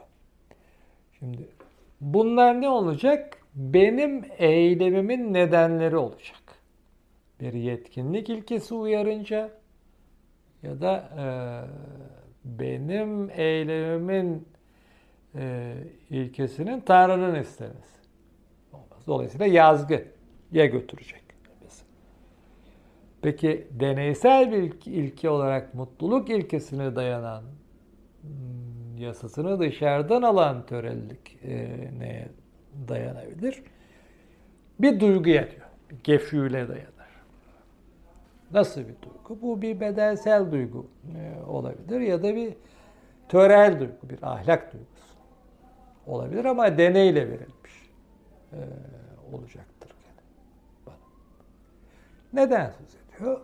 Şimdi 1.19 1.47
bunlar 2.01 2.61
ne 2.61 2.69
olacak? 2.69 3.37
Benim 3.55 4.25
eylemimin 4.37 5.33
nedenleri 5.33 5.97
olacak. 5.97 6.41
Bir 7.39 7.53
yetkinlik 7.53 8.29
ilkesi 8.29 8.73
uyarınca 8.73 9.56
ya 10.63 10.81
da 10.81 11.09
e, 11.17 11.25
benim 12.45 13.29
eylemimin 13.29 14.47
e, 15.35 15.73
ilkesinin 16.09 16.79
Tanrı'nın 16.79 17.35
istemesi. 17.35 17.97
Dolayısıyla 19.07 19.45
yazgı 19.45 20.05
ya 20.51 20.65
götürecek. 20.65 21.27
Peki 23.21 23.67
deneysel 23.71 24.51
bir 24.51 24.73
ilke 24.85 25.29
olarak 25.29 25.73
mutluluk 25.73 26.29
ilkesine 26.29 26.95
dayanan 26.95 27.43
hmm, 28.21 28.97
yasasını 28.97 29.59
dışarıdan 29.59 30.21
alan 30.21 30.65
törellik 30.65 31.37
e, 31.43 31.67
neye 31.99 32.27
dayanabilir? 32.87 33.63
Bir 34.79 34.99
duyguya 34.99 35.51
diyor. 35.51 35.67
Bir 35.91 35.95
gefüyle 36.03 36.67
dayanır. 36.67 36.96
Nasıl 38.51 38.81
bir 38.81 38.95
duygu? 39.01 39.41
Bu 39.41 39.62
bir 39.62 39.79
bedensel 39.79 40.51
duygu 40.51 40.88
e, 41.17 41.45
olabilir 41.47 41.99
ya 41.99 42.23
da 42.23 42.36
bir 42.36 42.53
törel 43.29 43.79
duygu, 43.79 43.93
bir 44.03 44.23
ahlak 44.23 44.73
duygusu 44.73 45.17
olabilir 46.07 46.45
ama 46.45 46.77
deneyle 46.77 47.29
verilmiş 47.29 47.89
e, 48.53 48.60
olacaktır. 49.33 49.91
Yani. 50.88 50.97
Neden 52.33 52.71
söz 52.71 52.95
ediyor? 52.95 53.41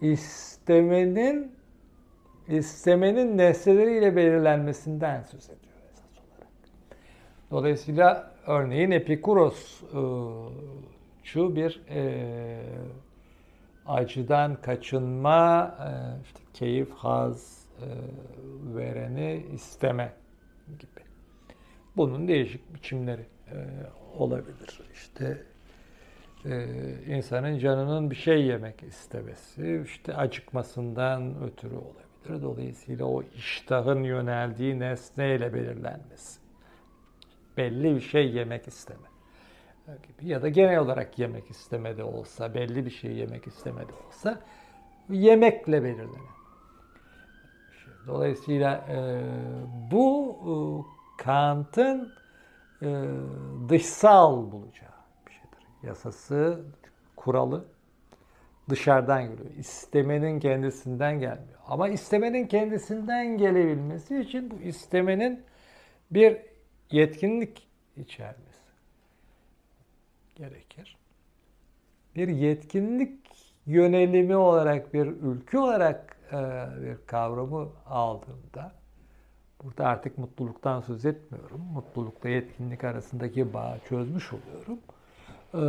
E, 0.00 0.06
istemenin 0.06 1.58
istemenin 2.48 3.38
nesneleriyle 3.38 4.16
belirlenmesinden 4.16 5.22
söz 5.22 5.44
ediyor 5.44 5.74
esas 5.92 6.18
olarak. 6.18 6.52
Dolayısıyla 7.50 8.32
örneğin 8.46 8.90
Epikuros 8.90 9.82
şu 11.32 11.56
bir 11.56 11.80
e, 11.90 12.60
acıdan 13.86 14.54
kaçınma, 14.54 15.74
e, 15.80 16.22
işte 16.24 16.40
keyif, 16.54 16.90
haz 16.90 17.66
e, 17.82 17.86
vereni 18.76 19.46
isteme 19.52 20.12
gibi. 20.78 21.00
Bunun 21.96 22.28
değişik 22.28 22.74
biçimleri 22.74 23.26
e, 23.52 23.56
olabilir. 24.16 24.80
İşte 24.92 25.42
e, 26.44 26.66
insanın 27.06 27.58
canının 27.58 28.10
bir 28.10 28.16
şey 28.16 28.44
yemek 28.44 28.82
istemesi, 28.82 29.82
işte 29.86 30.14
acıkmasından 30.14 31.42
ötürü 31.42 31.74
olabilir. 31.74 32.42
Dolayısıyla 32.42 33.04
o 33.04 33.22
iştahın 33.22 34.02
yöneldiği 34.02 34.78
nesneyle 34.78 35.54
belirlenmesi. 35.54 36.40
Belli 37.56 37.94
bir 37.94 38.00
şey 38.00 38.32
yemek 38.32 38.68
isteme 38.68 39.17
ya 40.22 40.42
da 40.42 40.48
genel 40.48 40.78
olarak 40.78 41.18
yemek 41.18 41.50
istemede 41.50 42.04
olsa, 42.04 42.54
belli 42.54 42.86
bir 42.86 42.90
şey 42.90 43.12
yemek 43.12 43.46
istemede 43.46 43.92
olsa 44.06 44.40
yemekle 45.10 45.82
belirlenen. 45.84 46.38
Dolayısıyla 48.06 48.84
e, 48.88 49.20
bu 49.90 50.36
e, 50.44 50.52
Kant'ın 51.22 52.12
e, 52.82 53.04
dışsal 53.68 54.52
bulacağı 54.52 54.90
bir 55.26 55.32
şeydir. 55.32 55.66
Yasası, 55.82 56.64
kuralı 57.16 57.64
dışarıdan 58.70 59.22
geliyor. 59.22 59.50
İstemenin 59.58 60.40
kendisinden 60.40 61.20
gelmiyor. 61.20 61.58
Ama 61.66 61.88
istemenin 61.88 62.46
kendisinden 62.46 63.38
gelebilmesi 63.38 64.20
için 64.20 64.50
bu 64.50 64.54
istemenin 64.62 65.42
bir 66.10 66.36
yetkinlik 66.90 67.68
içermesi 67.96 68.47
gerekir. 70.38 70.96
Bir 72.16 72.28
yetkinlik 72.28 73.18
yönelimi 73.66 74.36
olarak 74.36 74.94
bir 74.94 75.06
ülke 75.06 75.58
olarak 75.58 76.16
e, 76.32 76.36
bir 76.82 77.06
kavramı 77.06 77.68
aldığımda 77.86 78.72
burada 79.62 79.86
artık 79.86 80.18
mutluluktan 80.18 80.80
söz 80.80 81.06
etmiyorum. 81.06 81.60
Mutlulukla 81.60 82.28
yetkinlik 82.28 82.84
arasındaki 82.84 83.54
bağı 83.54 83.78
çözmüş 83.88 84.32
oluyorum. 84.32 84.78
E, 85.54 85.62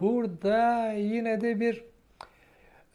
burada 0.00 0.92
yine 0.92 1.40
de 1.40 1.60
bir 1.60 1.84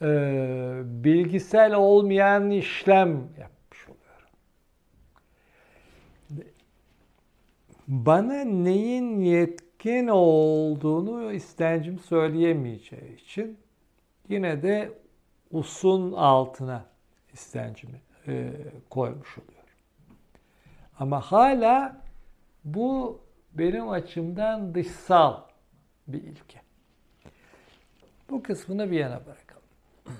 e, 0.02 1.04
bilgisel 1.04 1.74
olmayan 1.74 2.50
işlem 2.50 3.10
yapmış 3.38 3.88
oluyorum. 3.88 4.00
Bana 7.88 8.44
neyin 8.44 9.20
yetkin 9.84 10.08
olduğunu 10.08 11.32
istencim 11.32 11.98
söyleyemeyeceği 11.98 13.16
için 13.16 13.58
yine 14.28 14.62
de 14.62 14.92
usun 15.50 16.12
altına 16.12 16.84
istencimi 17.32 18.00
e, 18.26 18.52
koymuş 18.90 19.38
oluyorum. 19.38 19.56
Ama 20.98 21.20
hala 21.20 22.00
bu 22.64 23.20
benim 23.52 23.88
açımdan 23.88 24.74
dışsal 24.74 25.40
bir 26.08 26.22
ilke. 26.22 26.60
Bu 28.30 28.42
kısmını 28.42 28.90
bir 28.90 28.98
yana 28.98 29.20
bırakalım. 29.26 29.62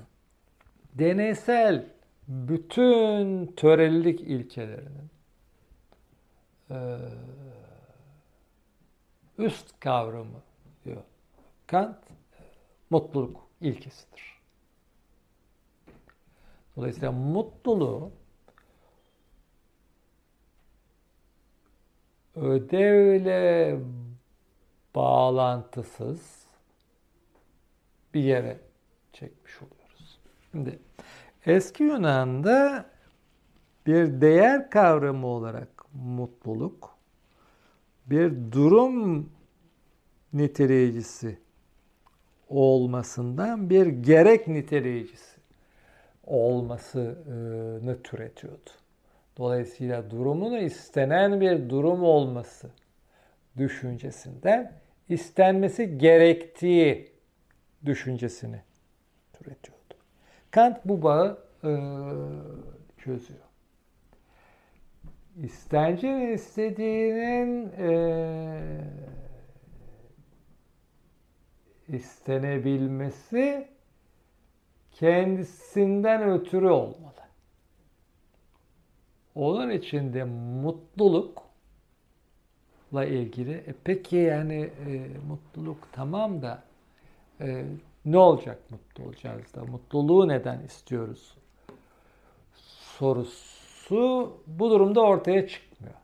Deneysel 0.95 1.87
bütün 2.29 3.47
törelilik 3.47 4.21
ilkelerinin 4.21 5.11
e, 6.71 6.99
üst 9.41 9.81
kavramı 9.81 10.43
diyor 10.85 11.03
Kant 11.67 11.99
mutluluk 12.91 13.49
ilkesidir. 13.61 14.41
Dolayısıyla 16.77 17.13
mutluluğu 17.13 18.13
ödevle 22.35 23.79
bağlantısız 24.95 26.47
bir 28.15 28.21
yere 28.21 28.61
çekmiş 29.13 29.63
oluyoruz. 29.63 30.21
Şimdi 30.51 30.79
eski 31.47 31.83
Yunan'da 31.85 32.87
bir 33.87 34.21
değer 34.21 34.71
kavramı 34.71 35.27
olarak 35.27 35.85
mutluluk 35.95 36.90
bir 38.11 38.53
durum 38.53 39.33
niteleyicisi 40.33 41.39
olmasından 42.49 43.71
bir 43.71 43.87
gerek 43.87 44.49
niteleyicisi 44.49 45.41
olmasını 46.25 48.03
türetiyordu. 48.03 48.71
Dolayısıyla 49.39 50.11
durumunu 50.11 50.59
istenen 50.59 51.41
bir 51.41 51.71
durum 51.71 52.03
olması 52.03 52.71
düşüncesinden 53.57 54.73
istenmesi 55.09 55.99
gerektiği 55.99 57.13
düşüncesini 57.85 58.63
türetiyordu. 59.33 59.95
Kant 60.51 60.85
bu 60.85 61.03
bağı 61.03 61.39
çözüyor. 62.99 63.50
İstencin 65.37 66.21
istediğinin 66.21 67.73
e, 67.79 67.91
istenebilmesi 71.89 73.69
kendisinden 74.93 76.31
ötürü 76.31 76.69
olmalı. 76.69 77.11
Onun 79.35 79.71
için 79.71 80.13
de 80.15 80.25
mutlulukla 80.25 81.45
ilgili 83.05 83.53
e 83.53 83.75
peki 83.85 84.17
yani 84.17 84.71
e, 84.87 85.09
mutluluk 85.29 85.89
tamam 85.93 86.43
da 86.43 86.63
e, 87.41 87.65
ne 88.05 88.19
olacak 88.19 88.59
mutlu 88.71 89.05
olacağız 89.05 89.55
da? 89.55 89.65
Mutluluğu 89.65 90.29
neden 90.29 90.61
istiyoruz? 90.61 91.35
Sorusu 92.99 93.50
bu 94.47 94.71
durumda 94.71 95.01
ortaya 95.01 95.49
çıkmıyor. 95.49 95.95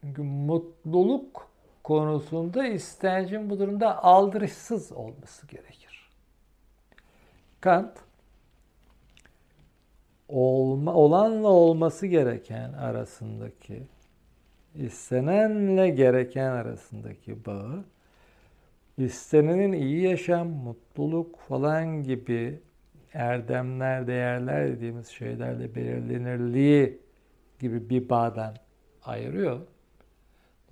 Çünkü 0.00 0.22
mutluluk 0.22 1.48
konusunda 1.84 2.66
istencin 2.66 3.50
bu 3.50 3.58
durumda 3.58 4.04
aldırışsız 4.04 4.92
olması 4.92 5.46
gerekir. 5.46 6.10
Kant 7.60 7.98
olma, 10.28 10.94
olanla 10.94 11.48
olması 11.48 12.06
gereken 12.06 12.72
arasındaki 12.72 13.82
istenenle 14.74 15.90
gereken 15.90 16.50
arasındaki 16.50 17.46
bağı 17.46 17.84
istenenin 18.98 19.72
iyi 19.72 20.02
yaşam, 20.02 20.48
mutluluk 20.48 21.38
falan 21.38 22.02
gibi 22.02 22.60
erdemler, 23.14 24.06
değerler 24.06 24.68
dediğimiz 24.68 25.08
şeylerle 25.08 25.74
belirlenirliği 25.74 27.00
gibi 27.60 27.90
bir 27.90 28.08
bağdan 28.08 28.56
ayırıyor. 29.04 29.60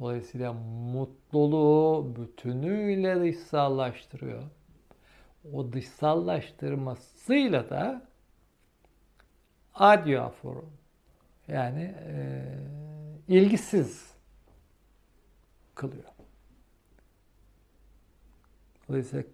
Dolayısıyla 0.00 0.52
mutluluğu 0.92 2.16
bütünüyle 2.16 3.20
dışsallaştırıyor. 3.20 4.42
O 5.52 5.72
dışsallaştırmasıyla 5.72 7.70
da 7.70 8.09
adiaforum 9.74 10.72
yani 11.48 11.94
e, 12.07 12.42
ilgisiz 13.28 14.14
kılıyor. 15.74 16.12
Dolayısıyla 18.88 19.24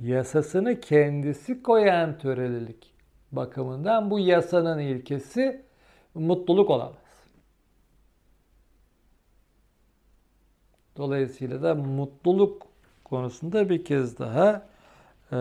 yasasını 0.00 0.80
kendisi 0.80 1.62
koyan 1.62 2.18
törelilik 2.18 2.94
bakımından 3.32 4.10
bu 4.10 4.18
yasanın 4.18 4.78
ilkesi 4.78 5.62
mutluluk 6.14 6.70
olamaz. 6.70 7.08
Dolayısıyla 10.96 11.62
da 11.62 11.74
mutluluk 11.74 12.66
konusunda 13.04 13.68
bir 13.68 13.84
kez 13.84 14.18
daha 14.18 14.68
e, 15.32 15.38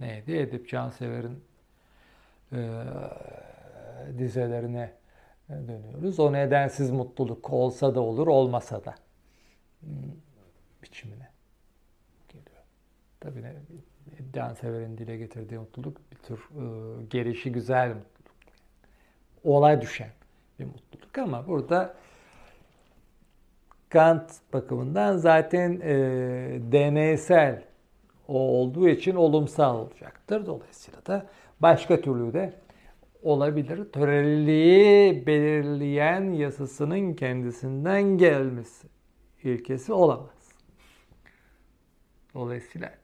neydi? 0.00 0.32
Edip 0.32 0.68
Cansever'in 0.68 1.44
e, 2.52 2.82
dizelerine 4.18 4.92
dönüyoruz. 5.50 6.20
O 6.20 6.32
nedensiz 6.32 6.90
mutluluk 6.90 7.50
olsa 7.50 7.94
da 7.94 8.00
olur, 8.00 8.26
olmasa 8.26 8.84
da 8.84 8.94
hmm, 9.80 9.90
biçimine. 10.82 11.33
Tabii 13.24 13.42
ne, 13.42 13.52
Cansever'in 14.34 14.98
dile 14.98 15.16
getirdiği 15.16 15.58
mutluluk 15.58 15.96
bir 16.12 16.16
tür 16.16 16.38
e, 16.38 17.04
gelişi 17.10 17.52
güzel 17.52 17.88
mutluluk. 17.88 18.34
Olay 19.44 19.80
düşen 19.80 20.10
bir 20.58 20.64
mutluluk 20.64 21.18
ama 21.18 21.46
burada 21.46 21.94
Kant 23.88 24.32
bakımından 24.52 25.16
zaten 25.16 25.80
e, 25.80 25.92
deneysel 26.72 27.64
olduğu 28.28 28.88
için 28.88 29.14
olumsal 29.14 29.78
olacaktır. 29.78 30.46
Dolayısıyla 30.46 31.06
da 31.06 31.26
başka 31.60 32.00
türlü 32.00 32.32
de 32.32 32.52
olabilir. 33.22 33.92
Töreliliği 33.92 35.26
belirleyen 35.26 36.32
yasasının 36.32 37.14
kendisinden 37.14 38.02
gelmesi 38.02 38.88
ilkesi 39.42 39.92
olamaz. 39.92 40.52
Dolayısıyla 42.34 43.03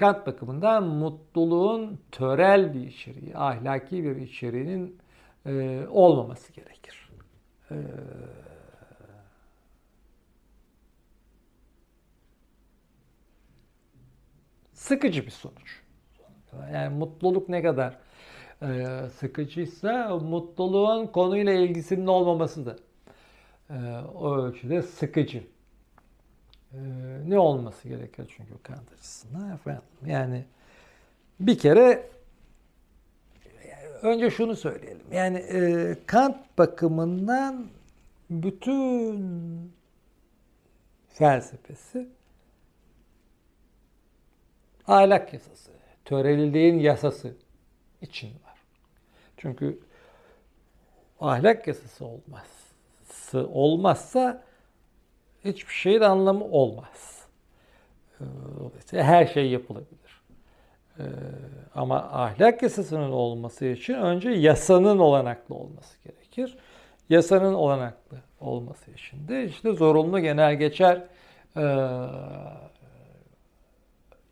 Kant 0.00 0.26
bakımından 0.26 0.84
mutluluğun 0.84 2.00
törel 2.12 2.74
bir 2.74 2.80
içeriği, 2.80 3.36
ahlaki 3.36 4.04
bir 4.04 4.16
içeriğinin 4.16 4.98
e, 5.46 5.86
olmaması 5.90 6.52
gerekir. 6.52 7.10
E, 7.70 7.76
sıkıcı 14.72 15.26
bir 15.26 15.30
sonuç. 15.30 15.82
Yani 16.72 16.98
mutluluk 16.98 17.48
ne 17.48 17.62
kadar 17.62 17.98
e, 18.62 18.86
sıkıcıysa 19.08 20.18
mutluluğun 20.18 21.06
konuyla 21.06 21.52
ilgisinin 21.52 22.06
olmaması 22.06 22.66
da 22.66 22.76
e, 23.70 23.76
o 24.14 24.36
ölçüde 24.36 24.82
sıkıcı. 24.82 25.44
E, 26.72 26.78
ne 27.26 27.38
olması 27.38 27.88
gerekir 27.88 28.34
çünkü 28.36 28.62
Kant 28.62 28.92
açısından 28.92 29.50
efendim. 29.54 29.82
Yani 30.06 30.44
bir 31.40 31.58
kere 31.58 32.10
önce 34.02 34.30
şunu 34.30 34.56
söyleyelim. 34.56 35.06
Yani 35.12 35.38
e, 35.38 35.96
Kant 36.06 36.58
bakımından 36.58 37.66
bütün 38.30 39.72
felsefesi 41.08 42.08
ahlak 44.86 45.32
yasası, 45.32 45.70
töreliliğin 46.04 46.78
yasası 46.78 47.34
için 48.02 48.28
var. 48.28 48.58
Çünkü 49.36 49.78
ahlak 51.20 51.66
yasası 51.66 52.04
olmazsa, 52.04 53.46
olmazsa 53.46 54.49
hiçbir 55.44 55.72
şeyin 55.72 56.00
anlamı 56.00 56.44
olmaz. 56.44 57.24
Dolayısıyla 58.60 59.04
her 59.04 59.26
şey 59.26 59.50
yapılabilir. 59.50 60.22
Ee, 60.98 61.02
ama 61.74 61.96
ahlak 61.96 62.62
yasasının 62.62 63.10
olması 63.10 63.64
için 63.64 63.94
önce 63.94 64.30
yasanın 64.30 64.98
olanaklı 64.98 65.54
olması 65.54 65.98
gerekir. 66.04 66.58
Yasanın 67.08 67.54
olanaklı 67.54 68.16
olması 68.40 68.90
için 68.90 69.28
de 69.28 69.44
işte 69.44 69.72
zorunlu 69.72 70.20
genel 70.20 70.54
geçer 70.54 71.04
e, 71.56 71.62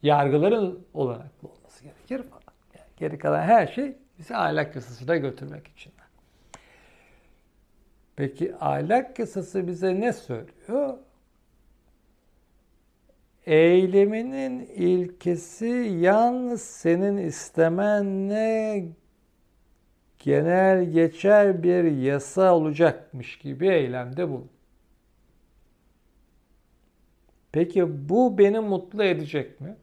yargıların 0.02 0.86
olanaklı 0.94 1.48
olması 1.48 1.84
gerekir 1.84 2.20
geri 2.98 3.18
kalan 3.18 3.42
her 3.42 3.66
şey 3.66 3.96
bizi 4.18 4.36
ahlak 4.36 4.74
yasasına 4.74 5.16
götürmek 5.16 5.68
için. 5.68 5.92
Peki 8.18 8.56
ahlak 8.56 9.18
yasası 9.18 9.66
bize 9.66 10.00
ne 10.00 10.12
söylüyor? 10.12 10.98
Eyleminin 13.46 14.60
ilkesi 14.60 15.66
yalnız 16.00 16.62
senin 16.62 17.16
istemenle 17.16 18.84
genel 20.18 20.90
geçer 20.90 21.62
bir 21.62 21.84
yasa 21.84 22.54
olacakmış 22.54 23.38
gibi 23.38 23.68
eylemde 23.68 24.28
bu. 24.28 24.46
Peki 27.52 28.08
bu 28.08 28.38
beni 28.38 28.60
mutlu 28.60 29.04
edecek 29.04 29.60
mi? 29.60 29.76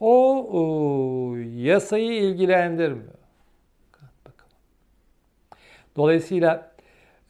O, 0.00 0.46
o 0.52 1.36
yasayı 1.36 2.12
ilgilendirmiyor. 2.12 3.11
Dolayısıyla 5.96 6.72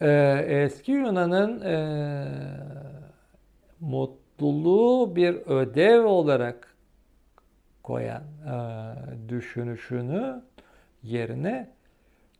e, 0.00 0.10
eski 0.48 0.92
Yunan'ın 0.92 1.60
e, 1.60 1.76
mutluluğu 3.80 5.16
bir 5.16 5.34
ödev 5.34 6.04
olarak 6.04 6.74
koyan 7.82 8.22
e, 8.22 8.58
düşünüşünü 9.28 10.42
yerine 11.02 11.70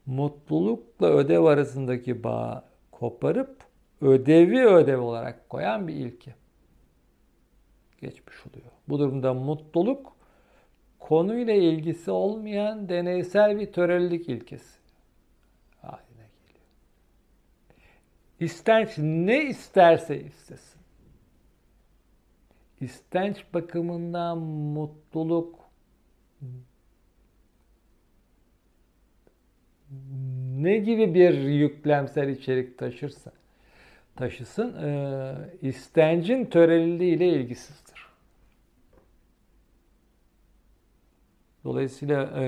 mutlulukla 0.07 1.07
ödev 1.07 1.45
arasındaki 1.45 2.25
bağ 2.25 2.65
koparıp 2.91 3.57
ödevi 4.01 4.67
ödev 4.67 5.01
olarak 5.01 5.49
koyan 5.49 5.89
bir 5.89 5.95
ilke 5.95 6.35
geçmiş 8.01 8.37
oluyor. 8.47 8.71
Bu 8.89 8.99
durumda 8.99 9.35
mutluluk 9.35 10.17
konuyla 10.99 11.55
ilgisi 11.55 12.11
olmayan 12.11 12.89
deneysel 12.89 13.61
bir 13.61 13.73
törelilik 13.73 14.29
ilkesi 14.29 14.79
haline 15.81 16.29
geliyor. 16.47 16.67
İstenç 18.43 18.99
ne 18.99 19.45
isterse 19.45 20.21
istesin. 20.21 20.81
İstenç 22.81 23.45
bakımından 23.55 24.39
mutluluk 24.39 25.59
ne 30.57 30.79
gibi 30.79 31.15
bir 31.15 31.35
yüklemsel 31.35 32.29
içerik 32.29 32.79
taşırsa 32.79 33.33
taşısın, 34.17 34.77
e, 34.83 35.35
istencin 35.63 36.45
töreliliği 36.45 37.17
ile 37.17 37.29
ilgisizdir. 37.29 38.07
Dolayısıyla 41.65 42.23
e, 42.23 42.47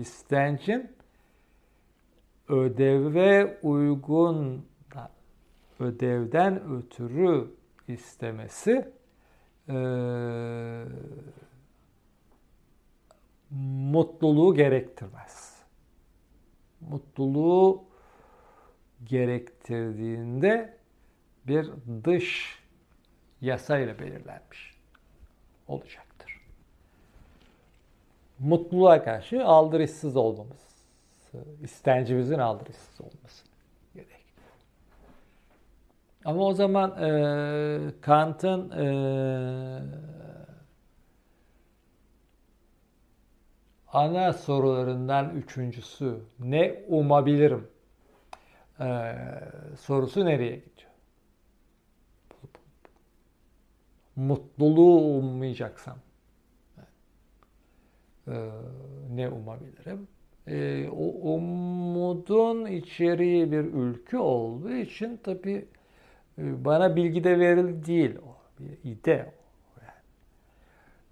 istencin 0.00 0.90
ödeve 2.48 3.58
uygun 3.62 4.66
ödevden 5.80 6.72
ötürü 6.72 7.50
istemesi 7.88 8.92
e, 9.68 9.74
mutluluğu 13.90 14.54
gerektirmez. 14.54 15.62
Mutluluğu 16.80 17.84
gerektirdiğinde 19.04 20.76
bir 21.46 21.70
dış 22.04 22.58
yasayla 23.40 23.98
belirlenmiş 23.98 24.76
olacaktır. 25.68 26.40
Mutluluğa 28.38 29.04
karşı 29.04 29.44
aldırışsız 29.44 30.16
olmamız, 30.16 30.65
istencimizin 31.62 32.38
aldırışsız 32.38 33.00
olması 33.00 33.44
gerek. 33.94 34.24
Ama 36.24 36.42
o 36.42 36.52
zaman 36.52 37.02
e, 37.02 38.00
Kant'ın 38.00 38.70
e, 38.70 38.86
ana 43.88 44.32
sorularından 44.32 45.30
üçüncüsü 45.30 46.20
ne 46.38 46.84
umabilirim 46.88 47.68
e, 48.80 49.14
sorusu 49.80 50.24
nereye 50.24 50.56
gidiyor? 50.56 50.90
Mutluluğu 54.16 55.18
ummayacaksam 55.18 55.98
e, 58.28 58.50
ne 59.10 59.28
umabilirim? 59.28 60.08
E, 60.46 60.88
o 60.88 61.34
umudun 61.34 62.66
içeriği 62.66 63.52
bir 63.52 63.58
ülke 63.58 64.18
olduğu 64.18 64.72
için 64.72 65.16
tabi 65.16 65.68
e, 66.38 66.64
bana 66.64 66.96
bilgi 66.96 67.24
de 67.24 67.38
verildi 67.38 67.86
değil 67.86 68.16
o 68.16 68.36
bir 68.58 68.90
ide 68.90 69.32
o. 69.32 69.80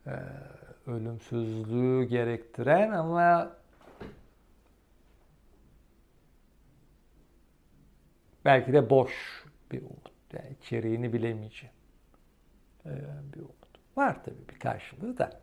Yani, 0.07 0.17
e, 0.17 0.91
ölümsüzlüğü 0.91 2.05
gerektiren 2.05 2.91
ama 2.91 3.57
belki 8.45 8.73
de 8.73 8.91
boş 8.91 9.45
bir 9.73 9.83
umut. 9.83 10.15
Yani 10.33 10.57
içeriğini 10.61 11.13
bilemeyeceğim 11.13 11.75
ee, 12.87 12.91
bir 13.35 13.41
umut. 13.41 13.55
Var 13.97 14.25
tabii 14.25 14.49
bir 14.55 14.59
karşılığı 14.59 15.19
da. 15.19 15.41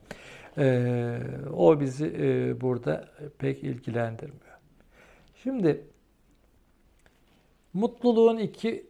Ee, 0.57 1.19
o 1.53 1.79
bizi 1.79 2.05
e, 2.05 2.61
burada 2.61 3.09
pek 3.39 3.63
ilgilendirmiyor. 3.63 4.57
Şimdi 5.43 5.87
mutluluğun 7.73 8.37
iki 8.37 8.87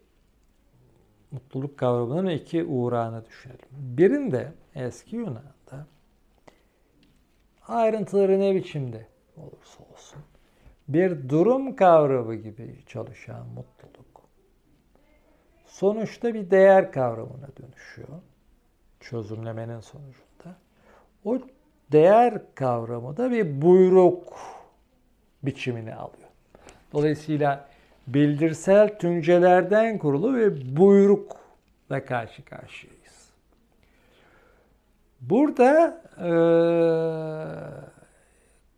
mutluluk 1.31 1.77
kavramının 1.77 2.29
iki 2.29 2.63
uğrağını 2.63 3.25
düşünelim. 3.25 3.69
Birinde 3.71 4.53
eski 4.75 5.15
Yunan'da 5.15 5.87
ayrıntıları 7.67 8.39
ne 8.39 8.55
biçimde 8.55 9.07
olursa 9.37 9.83
olsun 9.93 10.19
bir 10.87 11.29
durum 11.29 11.75
kavramı 11.75 12.35
gibi 12.35 12.79
çalışan 12.87 13.47
mutluluk 13.47 14.11
sonuçta 15.71 16.33
bir 16.33 16.51
değer 16.51 16.91
kavramına 16.91 17.47
dönüşüyor. 17.61 18.21
Çözümlemenin 18.99 19.79
sonucunda. 19.79 20.57
O 21.25 21.39
değer 21.91 22.33
kavramı 22.55 23.17
da 23.17 23.31
bir 23.31 23.61
buyruk 23.61 24.37
biçimini 25.43 25.95
alıyor. 25.95 26.29
Dolayısıyla 26.93 27.69
bildirsel 28.07 28.99
tüncelerden 28.99 29.97
kurulu 29.97 30.35
ve 30.35 30.77
buyruk 30.77 31.37
da 31.89 32.05
karşı 32.05 32.45
karşıyayız. 32.45 33.31
Burada 35.21 36.01
e, 36.17 36.31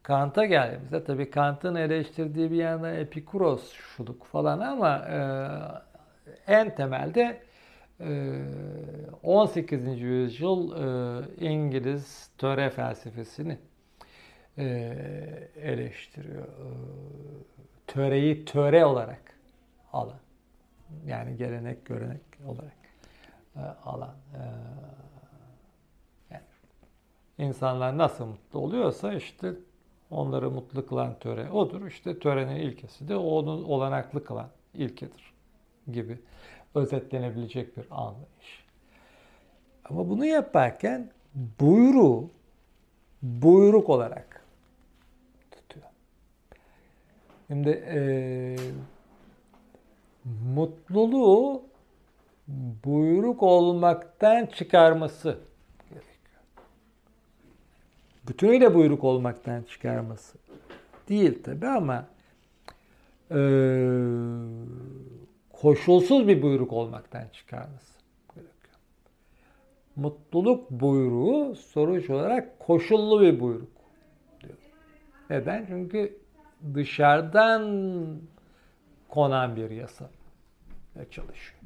Kant'a 0.04 0.46
geldiğimizde 0.46 1.04
tabii 1.04 1.30
Kant'ın 1.30 1.76
eleştirdiği 1.76 2.52
bir 2.52 2.56
yandan 2.56 2.96
Epikuros 2.96 3.72
şuluk 3.72 4.26
falan 4.26 4.60
ama 4.60 4.98
e, 4.98 5.20
en 6.54 6.76
temelde 6.76 7.42
18. 8.00 10.02
yüzyıl 10.02 10.72
e, 10.72 11.46
İngiliz 11.46 12.30
töre 12.38 12.70
felsefesini 12.70 13.58
e, 14.58 14.66
eleştiriyor. 15.56 16.44
E, 16.44 16.48
töreyi 17.88 18.46
töre 18.46 18.86
olarak 18.86 19.22
alan. 19.94 20.20
Yani 21.06 21.38
gelenek 21.38 21.86
görenek 21.86 22.22
olarak 22.48 22.74
alan. 23.86 24.16
Yani 26.32 26.44
insanlar 27.38 27.98
nasıl 27.98 28.26
mutlu 28.26 28.60
oluyorsa 28.60 29.14
işte 29.14 29.54
onları 30.12 30.52
mutlu 30.52 30.86
kılan 30.86 31.20
töre 31.20 31.52
odur. 31.52 31.88
İşte 31.88 32.20
törenin 32.20 32.56
ilkesi 32.56 33.08
de 33.08 33.16
onu 33.16 33.66
olanaklı 33.66 34.24
kılan 34.24 34.50
ilkedir 34.74 35.34
gibi 35.92 36.20
özetlenebilecek 36.76 37.78
bir 37.78 37.86
anlayış. 37.92 38.64
Ama 39.86 40.10
bunu 40.10 40.26
yaparken 40.26 41.10
buyruğu 41.60 42.30
buyruk 43.22 43.90
olarak 43.90 44.46
tutuyor. 45.52 45.86
Şimdi 47.48 47.70
e, 47.70 47.98
mutluluğu 50.56 51.64
buyruk 52.86 53.44
olmaktan 53.44 54.46
çıkarması 54.46 55.38
gerekiyor. 55.90 56.44
Bütünüyle 58.28 58.76
buyruk 58.76 59.04
olmaktan 59.04 59.64
çıkarması 59.64 60.38
değil 61.10 61.44
tabi 61.44 61.68
ama 61.68 62.06
e, 63.32 63.38
koşulsuz 65.64 66.28
bir 66.28 66.42
buyruk 66.42 66.74
olmaktan 66.74 67.28
çıkarması 67.34 68.00
gerekiyor. 68.36 68.76
Mutluluk 69.96 70.72
buyruğu 70.72 71.56
sonuç 71.56 72.10
olarak 72.10 72.60
koşullu 72.60 73.22
bir 73.22 73.40
buyruk 73.40 73.72
diyor. 74.42 74.58
Neden? 75.30 75.66
Çünkü 75.66 76.18
dışarıdan 76.74 77.64
konan 79.10 79.56
bir 79.56 79.70
yasa 79.70 80.10
çalışıyor. 81.12 81.62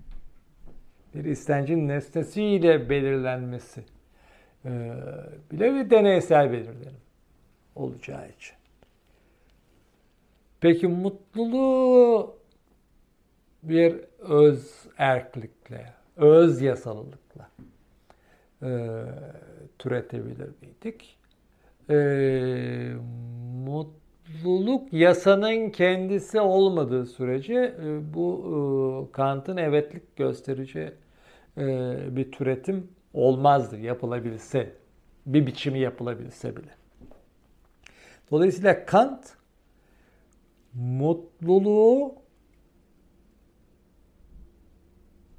Bir 1.16 1.26
istencin 1.26 1.88
nesnesiyle 1.88 2.90
belirlenmesi 2.90 3.84
e, 4.66 4.94
bile 5.52 5.74
bir 5.74 5.90
deneysel 5.90 6.52
belirlenim 6.52 7.02
olacağı 7.76 8.30
için. 8.30 8.56
Peki 10.62 10.88
mutluluğu 10.88 12.37
bir 13.70 13.96
öz 14.20 14.86
erklikle, 14.98 15.94
öz 16.16 16.62
yasalılıkla 16.62 17.50
e, 18.64 18.70
türetebilir 19.80 20.50
miydik? 20.62 21.18
E, 21.90 21.98
mutluluk 23.66 24.94
yasanın 24.94 25.70
kendisi 25.70 26.40
olmadığı 26.40 27.06
sürece 27.06 27.54
e, 27.54 28.14
bu 28.14 29.10
e, 29.10 29.12
Kant'ın 29.12 29.58
evetlik 29.58 30.16
gösterici 30.16 30.94
e, 31.58 31.98
bir 32.16 32.32
türetim 32.32 32.88
olmazdı 33.14 33.80
yapılabilse, 33.80 34.74
bir 35.26 35.48
biçimi 35.48 35.80
yapılabilse 35.80 36.58
bile. 36.58 36.70
Dolayısıyla 38.32 38.86
Kant 38.86 39.34
mutluluğu 40.74 42.16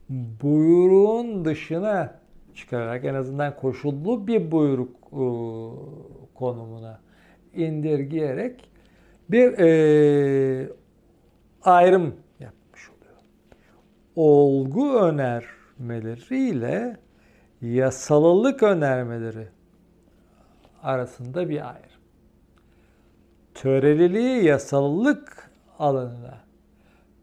buyruğun 0.09 1.45
dışına 1.45 2.21
çıkararak 2.55 3.05
en 3.05 3.15
azından 3.15 3.57
koşullu 3.57 4.27
bir 4.27 4.51
buyruk 4.51 4.97
e, 5.13 5.25
konumuna 6.35 7.01
indirgeyerek 7.55 8.71
bir 9.31 9.59
e, 9.59 10.73
ayrım 11.63 12.15
yapmış 12.41 12.91
oluyor. 12.91 13.17
Olgu 14.17 15.01
önermeleriyle 15.01 16.97
yasalılık 17.61 18.63
önermeleri 18.63 19.49
arasında 20.83 21.49
bir 21.49 21.69
ayrım. 21.69 21.89
Töreliliği 23.55 24.45
yasalılık 24.45 25.51
alanına 25.79 26.39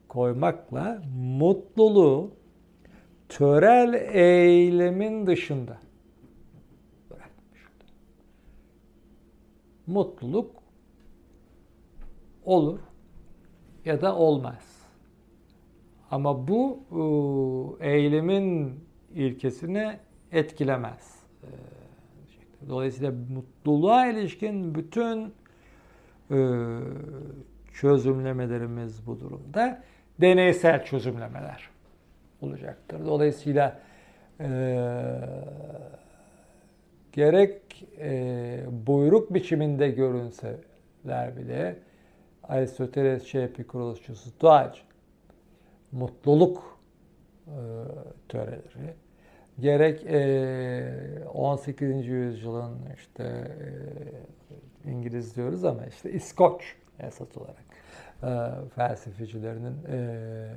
koymakla 0.07 1.01
mutluluğu 1.15 2.31
törel 3.29 3.93
eylemin 4.13 5.27
dışında. 5.27 5.77
Mutluluk 9.87 10.51
olur 12.45 12.79
ya 13.85 14.01
da 14.01 14.15
olmaz. 14.15 14.75
Ama 16.11 16.47
bu 16.47 16.79
e, 17.79 17.89
eylemin 17.89 18.79
ilkesini 19.13 19.99
etkilemez. 20.31 21.23
E, 21.43 21.49
dolayısıyla 22.69 23.11
mutluluğa 23.33 24.07
ilişkin 24.07 24.75
bütün 24.75 25.33
e, 26.31 26.37
çözümlemelerimiz 27.73 29.07
bu 29.07 29.19
durumda 29.19 29.83
deneysel 30.21 30.83
çözümlemeler 30.83 31.74
olacaktır. 32.45 33.05
Dolayısıyla 33.05 33.79
e, 34.39 34.47
gerek 37.11 37.87
e, 37.99 38.59
buyruk 38.71 39.33
biçiminde 39.33 39.89
görünseler 39.89 41.37
bile 41.37 41.75
Aristoteles, 42.43 43.23
şey, 43.25 43.43
Epikurosçu, 43.43 44.15
Stoacı 44.15 44.81
mutluluk 45.91 46.79
e, 47.47 47.57
töreleri 48.29 48.93
gerek 49.59 50.05
e, 50.05 51.27
18. 51.33 52.07
yüzyılın 52.07 52.77
işte 52.95 53.23
e, 54.85 54.89
İngiliz 54.91 55.35
diyoruz 55.35 55.65
ama 55.65 55.85
işte 55.85 56.11
İskoç 56.11 56.75
esas 56.99 57.37
olarak 57.37 57.65
e, 58.23 58.69
felsefecilerinin 58.75 59.83
e, 59.91 60.49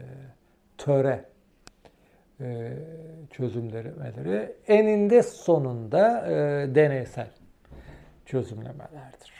töre 0.79 1.25
e, 2.41 2.79
çözümlemeleri 3.31 4.57
eninde 4.67 5.23
sonunda 5.23 6.27
e, 6.27 6.35
deneysel 6.75 7.31
çözümlemelerdir. 8.27 9.33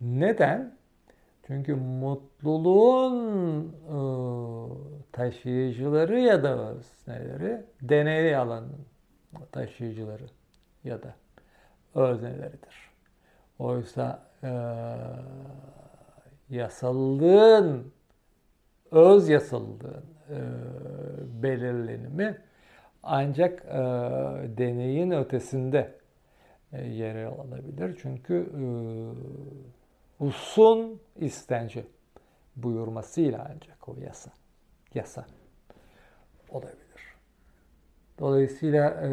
Neden? 0.00 0.76
Çünkü 1.46 1.74
mutluluğun 1.74 3.64
e, 3.68 3.98
taşıyıcıları 5.12 6.20
ya 6.20 6.42
da 6.42 6.70
özneleri 6.70 7.64
deney 7.82 8.36
alanının 8.36 8.86
taşıyıcıları 9.52 10.26
ya 10.84 11.02
da 11.02 11.14
özneleridir. 11.94 12.90
Oysa 13.58 14.22
e, 14.42 14.50
yasallığın, 16.50 17.92
öz 18.90 19.28
yasallığın 19.28 20.15
belirlenimi 21.42 22.36
ancak 23.06 23.64
e, 23.64 23.78
deneyin 24.58 25.10
ötesinde 25.10 25.94
e, 26.72 26.84
yer 26.86 27.24
alabilir. 27.24 27.98
Çünkü 28.02 28.34
e, 28.34 28.64
usun 30.24 31.00
istenci 31.16 31.86
buyurmasıyla 32.56 33.50
ancak 33.54 33.88
o 33.88 33.96
yasa 34.00 34.30
yasa 34.94 35.26
olabilir. 36.48 37.16
Dolayısıyla 38.18 38.90
e, 38.90 39.10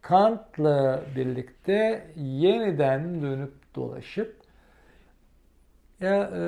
Kant'la 0.00 1.02
birlikte 1.16 2.06
yeniden 2.16 3.22
dönüp 3.22 3.54
dolaşıp 3.74 4.41
ya 6.02 6.30
e, 6.34 6.40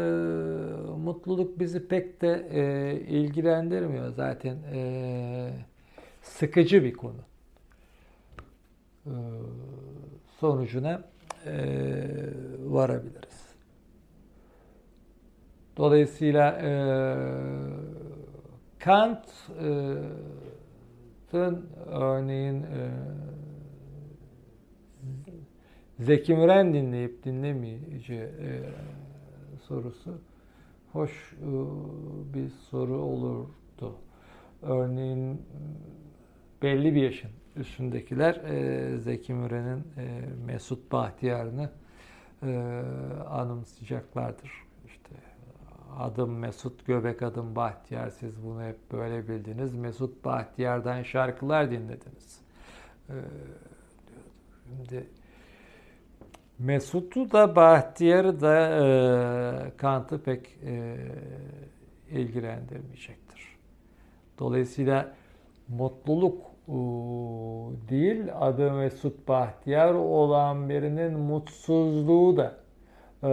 mutluluk 0.96 1.58
bizi 1.58 1.88
pek 1.88 2.22
de 2.22 2.48
e, 2.50 3.00
ilgilendirmiyor 3.00 4.08
zaten 4.08 4.56
e, 4.72 5.50
sıkıcı 6.22 6.84
bir 6.84 6.92
konu. 6.92 7.20
E, 9.06 9.14
sonucuna 10.40 11.02
e, 11.46 11.54
varabiliriz. 12.58 13.54
Dolayısıyla 15.76 16.50
e, 16.50 16.70
Kant 18.78 19.28
e. 19.62 19.94
Örneğin 21.86 22.62
e, 22.62 22.90
Zeki 25.98 26.34
Müren 26.34 26.74
dinleyip 26.74 27.24
dinlemeyece 27.24 28.14
e, 28.14 28.50
sorusu 29.68 30.18
hoş 30.92 31.32
e, 31.32 31.48
bir 32.34 32.48
soru 32.48 32.96
olurdu. 32.96 33.96
Örneğin 34.62 35.42
belli 36.62 36.94
bir 36.94 37.02
yaşın 37.02 37.30
üstündekiler 37.56 38.34
e, 38.34 38.98
Zeki 38.98 39.34
Müren'in 39.34 39.84
e, 39.96 40.22
Mesut 40.46 40.92
Bahtiyar'ını 40.92 41.70
e, 42.42 42.82
anımsayacaklardır. 43.28 44.52
İşte 44.86 45.14
adım 45.98 46.38
Mesut, 46.38 46.86
göbek 46.86 47.22
adım 47.22 47.56
Bahtiyar. 47.56 48.10
Siz 48.10 48.44
bunu 48.44 48.62
hep 48.62 48.92
böyle 48.92 49.28
bildiniz. 49.28 49.74
Mesut 49.74 50.24
Bahtiyar'dan 50.24 51.02
şarkılar 51.02 51.70
dinlediniz. 51.70 52.40
E, 53.08 53.14
şimdi 54.68 55.06
Mesut'u 56.58 57.32
da 57.32 57.56
Bahtiyar'ı 57.56 58.40
da 58.40 58.56
e, 58.56 59.76
Kant'ı 59.76 60.22
pek 60.22 60.58
e, 60.66 60.96
ilgilendirmeyecektir. 62.10 63.56
Dolayısıyla 64.38 65.14
mutluluk 65.68 66.42
e, 66.68 66.72
değil, 67.88 68.24
adı 68.40 68.72
Mesut 68.72 69.28
Bahtiyar 69.28 69.94
olan 69.94 70.68
birinin 70.68 71.18
mutsuzluğu 71.18 72.36
da 72.36 72.56
e, 73.22 73.32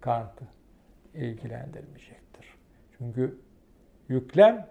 Kant'ı 0.00 0.44
ilgilendirmeyecektir. 1.14 2.46
Çünkü 2.98 3.38
yüklem 4.08 4.68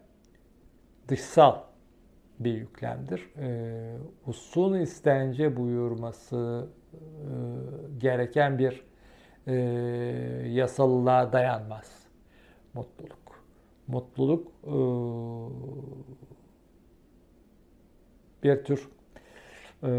dışsal 1.08 1.60
bir 2.40 2.54
yüklemdir. 2.54 3.30
E, 3.38 3.98
usul 4.28 4.76
istence 4.76 5.58
buyurması 5.58 6.68
gereken 7.98 8.60
bir 8.60 8.84
e, 9.48 9.54
yasallığa 10.48 11.34
dayanmaz 11.34 12.08
mutluluk. 12.74 13.44
Mutluluk 13.88 14.48
e, 14.64 14.76
bir 18.44 18.64
tür 18.64 18.90
e, 19.84 19.92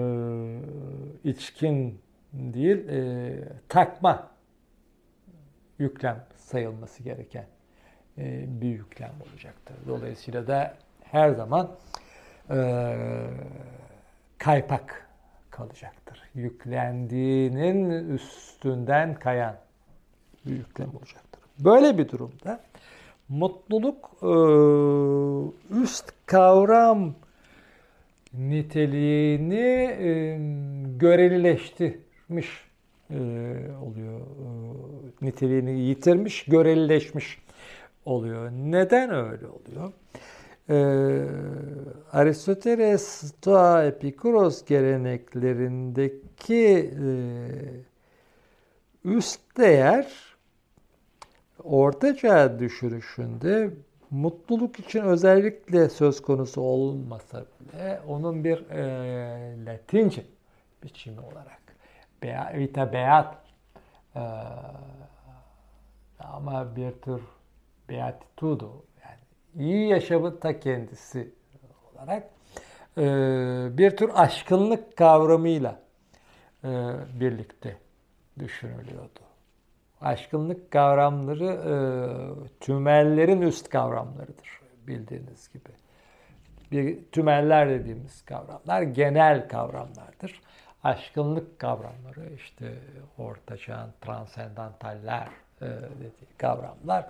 içkin 1.24 2.00
değil, 2.32 2.88
e, 2.88 3.38
takma 3.68 4.30
yüklem 5.78 6.26
sayılması 6.36 7.02
gereken 7.02 7.46
e, 8.18 8.44
bir 8.60 8.68
yüklem 8.68 9.12
olacaktır. 9.20 9.76
Dolayısıyla 9.88 10.46
da 10.46 10.74
her 11.00 11.30
zaman 11.30 11.76
e, 12.50 12.86
kaypak 14.38 15.01
kalacaktır. 15.52 16.22
Yüklendiğinin 16.34 18.08
üstünden 18.08 19.14
kayan 19.14 19.56
bir 20.46 20.50
yüklem 20.50 20.88
olacaktır. 20.88 21.40
Böyle 21.58 21.98
bir 21.98 22.08
durumda 22.08 22.60
mutluluk 23.28 24.10
e, 24.22 24.32
üst 25.82 26.12
kavram 26.26 27.14
niteliğini 28.34 29.56
e, 30.00 30.38
görelileştirmiş 30.98 32.48
e, 33.10 33.18
oluyor. 33.82 34.20
Niteliğini 35.22 35.80
yitirmiş, 35.80 36.44
görelileşmiş 36.44 37.38
oluyor. 38.04 38.50
Neden 38.50 39.10
öyle 39.10 39.46
oluyor? 39.46 39.92
E, 40.72 40.74
Aristoteles, 42.12 43.02
Stoa, 43.02 43.84
Epikuros 43.84 44.64
geleneklerindeki 44.64 46.94
e, 47.04 47.08
üst 49.04 49.58
değer 49.58 50.06
ortaçağ 51.64 52.58
düşürüşünde 52.58 53.70
mutluluk 54.10 54.78
için 54.78 55.00
özellikle 55.00 55.88
söz 55.88 56.22
konusu 56.22 56.60
olmasa 56.60 57.44
bile 57.60 58.00
onun 58.08 58.44
bir 58.44 58.70
e, 58.70 59.66
Latince 59.66 60.22
biçimi 60.82 61.20
olarak 61.20 61.62
bea, 62.22 62.52
vita 62.54 62.92
beat 62.92 63.36
e, 64.16 64.20
ama 66.18 66.76
bir 66.76 66.92
tür 66.92 67.20
beatitudo 67.88 68.82
iyi 69.58 69.88
yaşamın 69.88 70.36
ta 70.36 70.60
kendisi 70.60 71.34
olarak 71.92 72.30
e, 72.98 73.04
bir 73.78 73.96
tür 73.96 74.10
aşkınlık 74.14 74.96
kavramıyla 74.96 75.80
e, 76.64 76.68
birlikte 77.20 77.76
düşünülüyordu. 78.38 79.20
Aşkınlık 80.00 80.70
kavramları 80.70 81.44
e, 81.46 81.74
tümellerin 82.60 83.42
üst 83.42 83.68
kavramlarıdır 83.68 84.62
bildiğiniz 84.86 85.52
gibi. 85.52 85.68
Bir 86.72 87.04
tümeller 87.04 87.68
dediğimiz 87.68 88.22
kavramlar 88.22 88.82
genel 88.82 89.48
kavramlardır. 89.48 90.40
Aşkınlık 90.84 91.58
kavramları 91.58 92.32
işte 92.34 92.74
ortaçağın 93.18 93.92
transendantaller 94.00 95.28
e, 95.62 95.66
dediği 96.00 96.36
kavramlar 96.38 97.06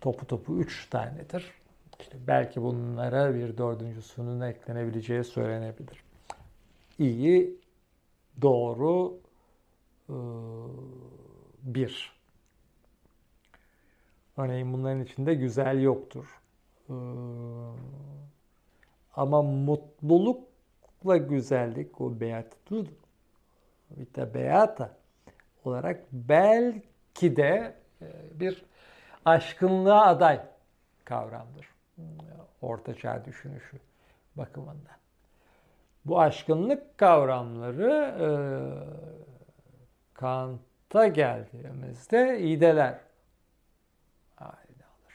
topu 0.00 0.26
topu 0.26 0.58
üç 0.58 0.90
tanedir. 0.90 1.52
İşte 2.00 2.18
belki 2.26 2.62
bunlara 2.62 3.34
bir 3.34 3.58
dördüncüsünün 3.58 4.40
eklenebileceği 4.40 5.24
söylenebilir. 5.24 6.02
İyi, 6.98 7.60
doğru, 8.42 9.18
bir. 11.62 12.16
Örneğin 14.36 14.72
bunların 14.72 15.04
içinde 15.04 15.34
güzel 15.34 15.82
yoktur. 15.82 16.40
Ama 19.14 19.42
mutlulukla 19.42 21.16
güzellik, 21.16 22.00
o 22.00 22.20
beatitud, 22.20 22.86
vita 23.90 24.34
beata 24.34 24.96
olarak 25.64 26.04
belki 26.12 27.36
de 27.36 27.76
bir 28.34 28.64
aşkınlığa 29.24 30.06
aday 30.06 30.40
kavramdır. 31.04 31.75
Orta 32.62 32.94
Çağ 32.94 33.24
düşünüşü 33.24 33.78
bakımından. 34.36 34.96
Bu 36.04 36.20
aşkınlık 36.20 36.98
kavramları 36.98 37.90
e, 38.20 38.28
Kant'a 40.14 41.06
geldiğimizde 41.06 42.40
iyideler 42.40 43.00
haline 44.36 44.84
alır. 44.84 45.14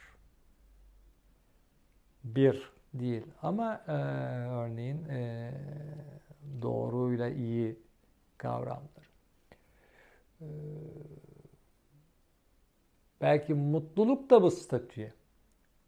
Bir 2.23 2.71
değil 2.93 3.27
ama 3.41 3.81
e, 3.87 3.91
örneğin 4.49 5.05
e, 5.09 5.51
doğruyla 6.61 7.29
iyi 7.29 7.79
kavramdır. 8.37 9.09
E, 10.41 10.47
belki 13.21 13.53
mutluluk 13.53 14.29
da 14.29 14.41
bu 14.41 14.51
statüye 14.51 15.13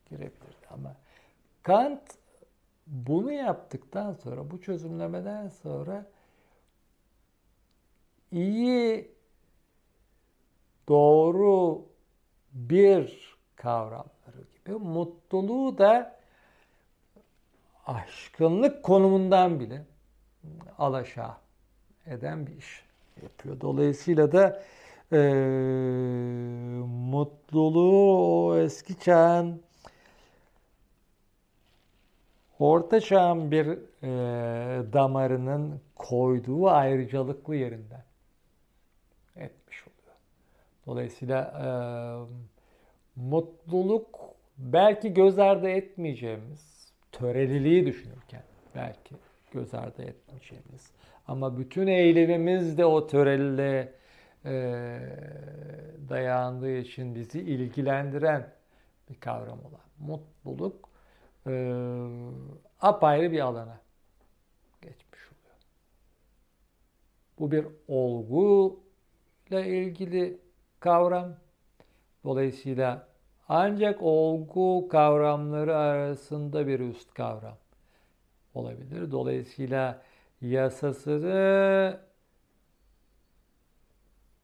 girebilirdi 0.09 0.52
ama 0.73 0.95
Kant 1.63 2.01
bunu 2.87 3.31
yaptıktan 3.31 4.13
sonra, 4.13 4.51
bu 4.51 4.61
çözümlemeden 4.61 5.47
sonra 5.47 6.05
iyi, 8.31 9.11
doğru 10.87 11.85
bir 12.53 13.35
kavramları 13.55 14.43
gibi 14.55 14.75
mutluluğu 14.75 15.77
da 15.77 16.19
aşkınlık 17.85 18.83
konumundan 18.83 19.59
bile 19.59 19.85
alaşağı 20.77 21.35
eden 22.05 22.47
bir 22.47 22.57
iş 22.57 22.83
yapıyor. 23.23 23.61
Dolayısıyla 23.61 24.31
da 24.31 24.63
e, 25.11 25.17
mutluluğu 26.87 28.47
o 28.47 28.57
eski 28.57 28.99
çağın 28.99 29.61
Orta 32.59 33.01
Çağ'ın 33.01 33.51
bir 33.51 33.67
e, 33.67 34.93
damarının 34.93 35.81
koyduğu 35.95 36.69
ayrıcalıklı 36.69 37.55
yerinden 37.55 38.03
etmiş 39.35 39.83
oluyor. 39.87 40.15
Dolayısıyla 40.85 41.41
e, 41.41 41.67
mutluluk 43.15 44.19
belki 44.57 45.13
göz 45.13 45.39
ardı 45.39 45.69
etmeyeceğimiz, 45.69 46.91
töreliliği 47.11 47.85
düşünürken 47.85 48.43
belki 48.75 49.15
göz 49.51 49.73
ardı 49.73 50.03
etmeyeceğimiz 50.03 50.91
ama 51.27 51.57
bütün 51.57 51.87
eylemimiz 51.87 52.77
de 52.77 52.85
o 52.85 53.07
töreliliğe 53.07 53.93
e, 54.45 54.51
dayandığı 56.09 56.77
için 56.77 57.15
bizi 57.15 57.39
ilgilendiren 57.39 58.49
bir 59.09 59.15
kavram 59.15 59.59
olan 59.59 59.81
mutluluk 59.99 60.92
ee, 61.47 61.73
apayrı 62.81 63.31
bir 63.31 63.39
alana 63.39 63.79
geçmiş 64.81 65.21
oluyor. 65.27 65.55
Bu 67.39 67.51
bir 67.51 67.65
olgu 67.87 68.79
ile 69.49 69.67
ilgili 69.67 70.39
kavram. 70.79 71.35
Dolayısıyla 72.23 73.07
ancak 73.49 74.01
olgu 74.01 74.87
kavramları 74.87 75.77
arasında 75.77 76.67
bir 76.67 76.79
üst 76.79 77.13
kavram 77.13 77.57
olabilir. 78.53 79.11
Dolayısıyla 79.11 80.01
yasasını 80.41 81.99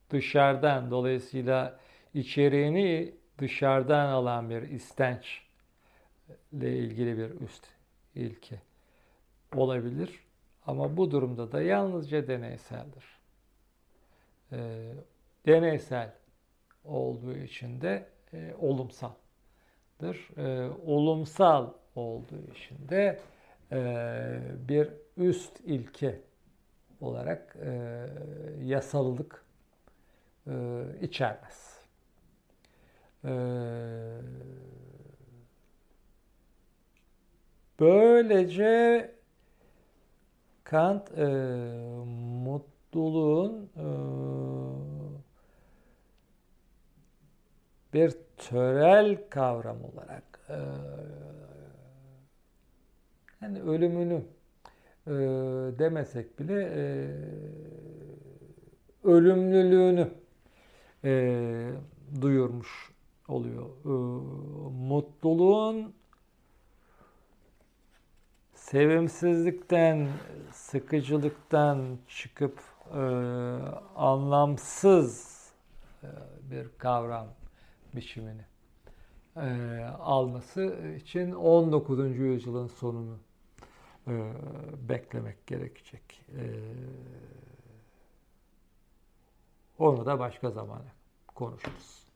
dışarıdan, 0.09 0.91
dolayısıyla 0.91 1.79
içeriğini 2.13 3.15
dışarıdan 3.37 4.07
alan 4.07 4.49
bir 4.49 4.61
istenç 4.61 5.48
ile 6.51 6.77
ilgili 6.77 7.17
bir 7.17 7.41
üst 7.41 7.67
ilke 8.15 8.61
olabilir. 9.55 10.19
Ama 10.65 10.97
bu 10.97 11.11
durumda 11.11 11.51
da 11.51 11.61
yalnızca 11.61 12.27
deneyseldir. 12.27 13.19
Ee, 14.51 14.93
deneysel 15.45 16.13
olduğu 16.85 17.37
için 17.37 17.81
de 17.81 18.05
e, 18.33 18.53
olumsaldır. 18.59 20.37
E, 20.37 20.69
olumsal 20.85 21.73
olduğu 21.95 22.51
için 22.51 22.89
de 22.89 23.19
e, 23.71 24.39
bir 24.67 24.89
üst 25.17 25.59
ilke 25.65 26.21
olarak 27.01 27.55
e, 27.61 28.05
yasalılık 28.63 29.45
e, 30.47 30.85
içermez. 31.01 31.79
E, 33.25 33.31
böylece 37.79 39.11
Kant 40.63 41.17
e, 41.17 41.25
mutluluğun 42.45 43.69
e, 43.77 43.87
bir 47.93 48.13
törel 48.37 49.29
kavram 49.29 49.77
olarak 49.83 50.39
e, 50.49 50.57
yani 53.41 53.61
ölümünü 53.61 54.23
e, 55.07 55.11
demesek 55.79 56.39
bile 56.39 56.63
e, 56.63 56.83
ölümlülüğünü 59.03 60.07
e, 61.03 61.71
duyurmuş 62.21 62.91
oluyor. 63.27 63.69
E, 63.85 63.89
mutluluğun 64.87 65.98
sevimsizlikten, 68.71 70.07
sıkıcılıktan 70.51 71.97
çıkıp 72.07 72.59
e, 72.93 72.99
anlamsız 73.95 75.39
e, 76.03 76.07
bir 76.51 76.67
kavram 76.77 77.27
biçimini 77.95 78.45
e, 79.35 79.49
alması 79.99 80.75
için 81.01 81.31
19. 81.31 82.17
yüzyılın 82.17 82.67
sonunu 82.67 83.17
e, 84.07 84.33
beklemek 84.89 85.47
gerekecek. 85.47 86.21
E, 86.37 86.43
onu 89.79 90.05
da 90.05 90.19
başka 90.19 90.49
zamana 90.49 90.91
konuşuruz. 91.35 92.08